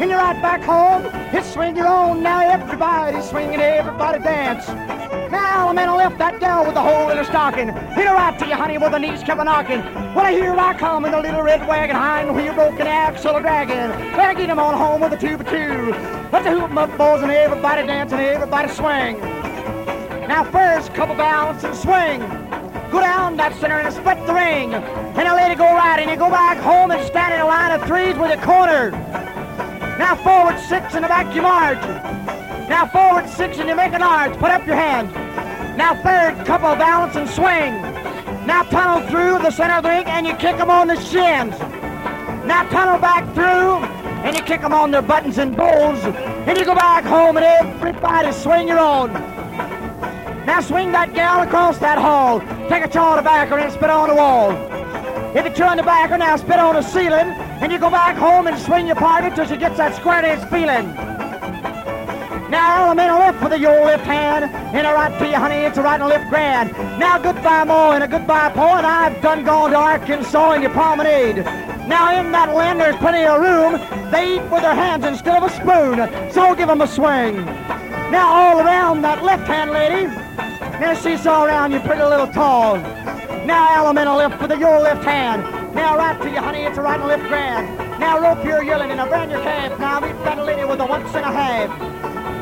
And 0.00 0.10
you're 0.10 0.18
right 0.18 0.40
back 0.42 0.62
home, 0.62 1.04
it's 1.32 1.52
swing 1.52 1.76
your 1.76 1.86
own. 1.86 2.22
Now 2.22 2.40
everybody's 2.40 3.28
swinging, 3.28 3.60
everybody 3.60 4.18
dance. 4.22 4.66
Now 5.30 5.68
the 5.68 5.74
man 5.74 5.96
left 5.96 6.18
that 6.18 6.40
gal 6.40 6.64
with 6.64 6.74
the 6.74 6.80
hole 6.80 7.10
in 7.10 7.16
her 7.16 7.24
stocking. 7.24 7.68
Hit 7.68 8.06
her 8.06 8.14
right 8.14 8.36
to 8.38 8.46
you, 8.46 8.54
honey, 8.54 8.78
with 8.78 8.92
the 8.92 8.98
knees 8.98 9.22
kept 9.22 9.42
knocking. 9.44 9.80
Well, 10.14 10.26
here 10.26 10.54
I 10.54 10.74
come 10.74 11.04
in 11.04 11.14
a 11.14 11.20
little 11.20 11.42
red 11.42 11.66
wagon, 11.68 11.96
hind 11.96 12.34
wheel 12.34 12.52
broken 12.52 12.86
axle 12.86 13.36
a 13.36 13.40
dragging. 13.40 13.90
Get 14.16 14.48
him 14.48 14.58
on 14.58 14.74
home 14.74 15.02
with 15.02 15.12
a 15.12 15.16
two 15.16 15.36
for 15.38 15.44
two. 15.44 15.92
Let's 16.32 16.46
hoop 16.46 16.70
'em 16.70 16.78
up, 16.78 16.96
boys, 16.98 17.22
and 17.22 17.30
everybody 17.30 17.86
dance 17.86 18.12
and 18.12 18.20
everybody 18.20 18.68
swing. 18.68 19.20
Now 20.26 20.44
first, 20.44 20.92
couple 20.94 21.14
bounce 21.14 21.64
and 21.64 21.76
swing. 21.76 22.20
Go 22.90 23.00
down 23.00 23.36
that 23.36 23.54
center 23.60 23.78
and 23.78 23.94
split 23.94 24.26
the 24.26 24.34
ring. 24.34 24.74
And 24.74 25.16
now 25.16 25.36
let 25.36 25.56
go 25.56 25.64
right, 25.64 26.00
and 26.00 26.10
you 26.10 26.16
go 26.16 26.30
back 26.30 26.58
home 26.58 26.90
and 26.90 27.04
stand 27.06 27.34
in 27.34 27.40
a 27.40 27.46
line 27.46 27.72
of 27.72 27.86
threes 27.86 28.16
with 28.16 28.30
it 28.30 28.42
cornered. 28.42 28.94
Now 30.02 30.16
forward 30.16 30.58
six 30.58 30.96
in 30.96 31.02
the 31.02 31.08
back 31.08 31.32
you 31.32 31.42
march. 31.42 31.80
Now 32.68 32.86
forward 32.88 33.28
six 33.28 33.58
and 33.58 33.68
you 33.68 33.76
make 33.76 33.92
an 33.92 34.02
arch. 34.02 34.36
Put 34.36 34.50
up 34.50 34.66
your 34.66 34.74
hands. 34.74 35.14
Now 35.78 35.94
third, 35.94 36.44
couple 36.44 36.74
balance 36.74 37.14
and 37.14 37.30
swing. 37.30 37.80
Now 38.44 38.64
tunnel 38.64 39.08
through 39.08 39.38
the 39.44 39.52
center 39.52 39.74
of 39.74 39.84
the 39.84 39.90
ring 39.90 40.04
and 40.06 40.26
you 40.26 40.34
kick 40.34 40.56
them 40.56 40.70
on 40.70 40.88
the 40.88 40.96
shins. 41.00 41.56
Now 42.50 42.68
tunnel 42.68 42.98
back 42.98 43.32
through 43.32 43.86
and 44.26 44.36
you 44.36 44.42
kick 44.42 44.62
them 44.62 44.72
on 44.72 44.90
their 44.90 45.02
buttons 45.02 45.38
and 45.38 45.56
bowls. 45.56 46.00
And 46.48 46.58
you 46.58 46.64
go 46.64 46.74
back 46.74 47.04
home 47.04 47.36
and 47.36 47.46
everybody 47.46 48.32
swing 48.32 48.66
your 48.66 48.80
own. 48.80 49.12
Now 50.44 50.60
swing 50.62 50.90
that 50.92 51.14
gal 51.14 51.42
across 51.42 51.78
that 51.78 51.96
hall. 51.96 52.40
Take 52.68 52.84
a 52.84 52.88
chaw 52.88 53.14
tobacco 53.14 53.54
and 53.54 53.72
spit 53.72 53.88
on 53.88 54.08
the 54.08 54.16
wall. 54.16 54.50
If 55.36 55.44
you 55.46 55.54
turn 55.54 55.76
the 55.76 55.84
back 55.84 56.10
now 56.18 56.34
spit 56.34 56.58
on 56.58 56.74
the 56.74 56.82
ceiling, 56.82 57.41
and 57.62 57.70
you 57.70 57.78
go 57.78 57.88
back 57.88 58.16
home 58.16 58.48
and 58.48 58.58
swing 58.58 58.88
your 58.88 58.96
partner 58.96 59.30
till 59.30 59.46
she 59.46 59.56
gets 59.56 59.76
that 59.76 59.94
square 59.94 60.22
dance 60.22 60.42
feeling. 60.50 60.92
Now 62.50 62.90
I'm 62.90 62.98
in 62.98 63.08
a 63.08 63.18
left 63.18 63.40
with 63.40 63.60
your 63.60 63.84
left 63.84 64.04
hand, 64.04 64.46
and 64.46 64.84
a 64.84 64.92
right 64.92 65.16
to 65.16 65.26
you, 65.28 65.36
honey, 65.36 65.54
it's 65.54 65.78
a 65.78 65.82
right 65.82 65.94
and 65.94 66.02
a 66.02 66.06
left 66.08 66.28
grand. 66.28 66.72
Now 66.98 67.18
goodbye, 67.18 67.62
Mo, 67.62 67.92
and 67.92 68.02
a 68.02 68.08
goodbye, 68.08 68.50
Po, 68.50 68.74
and 68.74 68.84
I've 68.84 69.22
done 69.22 69.44
gone 69.44 69.70
to 69.70 69.76
Arkansas 69.76 70.54
in 70.54 70.62
your 70.62 70.72
promenade. 70.72 71.36
Now 71.86 72.18
in 72.18 72.32
that 72.32 72.52
land 72.52 72.80
there's 72.80 72.96
plenty 72.96 73.24
of 73.24 73.40
room. 73.40 73.80
They 74.10 74.36
eat 74.36 74.42
with 74.50 74.62
their 74.62 74.74
hands 74.74 75.04
instead 75.04 75.40
of 75.40 75.48
a 75.48 75.54
spoon, 75.54 76.32
so 76.32 76.56
give 76.56 76.68
'em 76.68 76.80
a 76.80 76.88
swing. 76.88 77.44
Now 78.10 78.26
all 78.26 78.60
around 78.60 79.02
that 79.02 79.22
left 79.22 79.46
hand 79.46 79.70
lady, 79.70 80.06
now 80.80 80.94
she's 80.94 81.26
all 81.28 81.46
around 81.46 81.70
you 81.70 81.78
pretty 81.78 82.02
little 82.02 82.26
tall. 82.26 82.76
Now 83.46 83.68
allemande 83.76 84.12
a 84.12 84.16
left 84.16 84.42
with 84.42 84.58
your 84.58 84.80
left 84.80 85.04
hand. 85.04 85.61
Now 85.74 85.96
right 85.96 86.20
to 86.20 86.30
you, 86.30 86.40
honey, 86.40 86.62
it's 86.64 86.78
a 86.78 86.82
right 86.82 87.00
and 87.00 87.08
left 87.08 87.26
grand. 87.28 87.78
Now 87.98 88.18
rope 88.20 88.44
your 88.44 88.62
yelling 88.62 88.90
and 88.90 89.00
a 89.00 89.06
brand 89.06 89.30
your 89.30 89.40
calf. 89.40 89.78
Now 89.78 90.00
that 90.00 90.44
lady 90.44 90.64
with 90.64 90.80
a 90.80 90.86
once 90.86 91.14
and 91.14 91.24
a 91.24 91.32
half. 91.32 91.70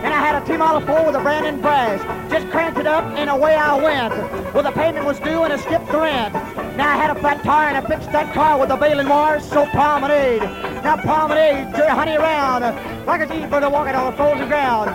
And 0.03 0.15
I 0.15 0.19
had 0.19 0.43
a 0.43 0.47
T-model 0.47 0.81
four 0.87 1.07
with 1.07 1.15
a 1.15 1.21
brand 1.21 1.47
and 1.47 1.61
brass. 1.61 2.01
Just 2.31 2.49
cranked 2.51 2.79
it 2.79 2.87
up 2.87 3.05
and 3.17 3.29
away 3.31 3.55
I 3.55 3.75
went. 3.77 4.55
Well, 4.55 4.63
the 4.63 4.73
payment 4.73 5.05
was 5.05 5.19
due 5.21 5.45
and 5.45 5.53
I 5.53 5.57
skipped 5.59 5.87
the 5.89 6.01
rent. 6.01 6.35
Now 6.77 6.89
I 6.89 6.97
had 6.97 7.15
a 7.15 7.21
flat 7.21 7.43
tire 7.45 7.69
and 7.69 7.77
I 7.77 7.87
fixed 7.87 8.11
that 8.13 8.33
car 8.35 8.59
with 8.59 8.71
a 8.71 8.77
baling 8.77 9.09
wire, 9.09 9.41
so 9.41 9.67
promenade. 9.67 10.43
Now 10.83 10.97
promenade, 10.97 11.77
your 11.77 11.91
honey 11.91 12.17
around, 12.17 12.63
like 13.07 13.21
a 13.21 13.27
deep 13.27 13.51
bird 13.51 13.71
walking 13.71 13.95
on 13.95 14.17
frozen 14.17 14.49
ground. 14.49 14.91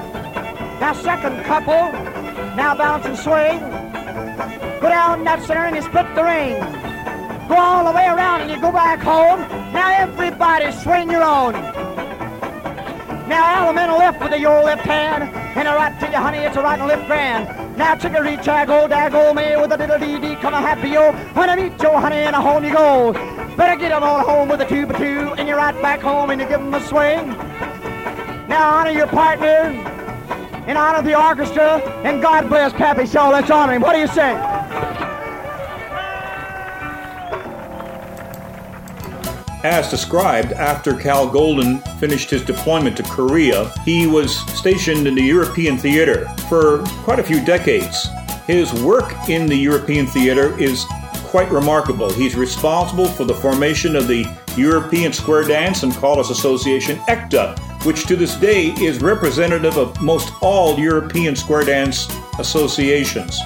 Now 0.80 0.94
second 0.94 1.44
couple, 1.46 1.92
now 2.56 2.76
bounce 2.76 3.06
and 3.06 3.18
swing. 3.18 3.60
Go 4.82 4.90
down 4.90 5.24
that 5.24 5.44
center 5.44 5.66
and 5.66 5.76
you 5.76 5.84
split 5.84 6.14
the 6.16 6.24
ring. 6.24 6.85
Go 7.48 7.56
all 7.56 7.86
the 7.86 7.92
way 7.92 8.08
around 8.08 8.42
and 8.42 8.50
you 8.50 8.60
go 8.60 8.72
back 8.72 9.00
home. 9.00 9.40
Now 9.74 9.90
everybody 9.98 10.72
swing 10.72 11.12
your 11.12 11.24
own. 11.24 11.54
Now 13.28 13.72
allemande 13.72 13.98
left 13.98 14.22
with 14.22 14.40
your 14.40 14.64
left 14.64 14.86
hand, 14.86 15.24
and 15.58 15.68
a 15.68 15.72
right 15.72 16.00
to 16.00 16.08
you, 16.08 16.18
honey, 16.18 16.40
it's 16.40 16.56
a 16.58 16.62
right 16.62 16.80
and 16.80 16.88
left 16.88 17.08
grand. 17.08 17.78
Now 17.78 17.96
chicory 17.96 18.38
chago, 18.38 18.88
dago 18.88 19.34
me 19.36 19.60
with 19.60 19.72
a 19.72 19.78
little 19.78 19.98
dee 20.00 20.20
dee, 20.20 20.36
come 20.36 20.54
a 20.54 20.62
happy 20.62 20.90
yo. 20.90 21.12
When 21.34 21.50
I 21.50 21.56
meet 21.56 21.82
your 21.82 22.00
honey 22.00 22.18
and 22.18 22.36
a 22.36 22.42
home 22.42 22.64
you 22.64 22.74
go. 22.74 23.14
Better 23.56 23.76
get 23.78 23.92
'em 23.92 24.04
all 24.04 24.20
home 24.20 24.50
with 24.50 24.62
a 24.62 24.66
two 24.66 24.86
by 24.86 24.98
two, 24.98 25.34
and 25.38 25.48
you're 25.48 25.58
right 25.58 25.80
back 25.82 26.02
home 26.02 26.30
and 26.30 26.42
you 26.42 26.48
give 26.48 26.60
'em 26.60 26.74
a 26.74 26.82
swing. 26.82 27.36
Now 28.48 28.76
honor 28.76 28.92
your 28.92 29.08
partner, 29.08 29.74
and 30.68 30.78
honor 30.78 31.02
the 31.02 31.16
orchestra, 31.16 31.82
and 32.04 32.22
God 32.22 32.48
bless 32.48 32.74
Pappy 32.74 33.06
Shaw. 33.08 33.30
Let's 33.30 33.50
honor 33.50 33.74
him. 33.74 33.82
What 33.82 33.94
do 33.94 34.00
you 34.00 34.08
say? 34.08 34.36
As 39.66 39.90
described, 39.90 40.54
after 40.54 40.94
Cal 40.94 41.28
Golden 41.28 41.80
finished 42.00 42.30
his 42.30 42.44
deployment 42.44 42.96
to 42.98 43.04
Korea, 43.04 43.74
he 43.84 44.06
was 44.06 44.38
stationed 44.56 45.08
in 45.08 45.16
the 45.16 45.24
European 45.24 45.76
theater 45.76 46.28
for 46.48 46.84
quite 47.04 47.18
a 47.18 47.24
few 47.24 47.44
decades. 47.44 48.08
His 48.46 48.72
work 48.84 49.12
in 49.28 49.48
the 49.48 49.56
European 49.56 50.06
theater 50.06 50.56
is 50.62 50.86
quite 51.32 51.52
remarkable. 51.52 52.14
He's 52.14 52.36
responsible 52.36 53.08
for 53.08 53.24
the 53.24 53.34
formation 53.34 53.96
of 53.96 54.08
the 54.08 54.32
European 54.56 55.12
Square 55.12 55.46
Dance 55.46 55.82
and 55.82 55.96
Callers 55.96 56.30
Association, 56.30 57.00
ECTA, 57.08 57.58
which 57.86 58.06
to 58.06 58.16
this 58.16 58.36
day 58.36 58.68
is 58.80 59.02
representative 59.02 59.78
of 59.78 60.00
most 60.00 60.32
all 60.42 60.78
European 60.78 61.36
square 61.36 61.64
dance 61.64 62.08
associations. 62.38 63.42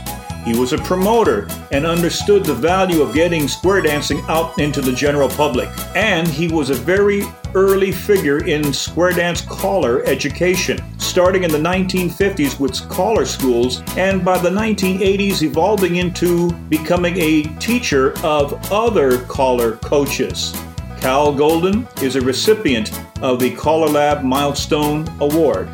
He 0.45 0.58
was 0.58 0.73
a 0.73 0.78
promoter 0.78 1.47
and 1.71 1.86
understood 1.86 2.45
the 2.45 2.54
value 2.54 3.02
of 3.02 3.13
getting 3.13 3.47
square 3.47 3.82
dancing 3.82 4.21
out 4.30 4.58
into 4.58 4.82
the 4.82 4.93
general 4.93 5.30
public. 5.30 5.69
And 5.95 6.28
he 6.28 6.47
was 6.47 6.69
a 6.69 6.75
very 6.75 7.23
early 7.54 7.91
figure 7.91 8.45
in 8.45 8.71
square 8.71 9.12
dance 9.12 9.41
caller 9.41 10.04
education, 10.06 10.80
starting 10.97 11.43
in 11.43 11.52
the 11.52 11.58
1950s 11.58 12.60
with 12.60 12.88
caller 12.89 13.25
schools, 13.25 13.84
and 13.97 14.23
by 14.23 14.38
the 14.38 14.49
1980s 14.49 15.41
evolving 15.41 15.97
into 15.97 16.52
becoming 16.69 17.17
a 17.17 17.43
teacher 17.60 18.13
of 18.23 18.71
other 18.71 19.19
caller 19.25 19.73
coaches. 19.78 20.56
Cal 20.99 21.34
Golden 21.34 21.88
is 22.02 22.15
a 22.15 22.21
recipient 22.21 22.91
of 23.21 23.39
the 23.39 23.56
CALLERLAB 23.56 24.23
Milestone 24.23 25.08
Award. 25.21 25.69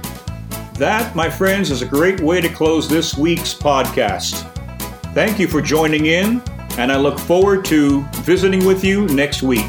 That, 0.77 1.15
my 1.15 1.29
friends, 1.29 1.71
is 1.71 1.81
a 1.81 1.85
great 1.85 2.19
way 2.19 2.41
to 2.41 2.49
close 2.49 2.89
this 2.89 3.17
week's 3.17 3.53
podcast. 3.53 4.54
Thank 5.15 5.39
you 5.39 5.47
for 5.47 5.61
joining 5.61 6.07
in, 6.07 6.43
and 6.77 6.91
I 6.91 6.97
look 6.97 7.17
forward 7.17 7.63
to 7.65 8.03
visiting 8.15 8.65
with 8.65 8.83
you 8.83 9.07
next 9.07 9.43
week. 9.43 9.65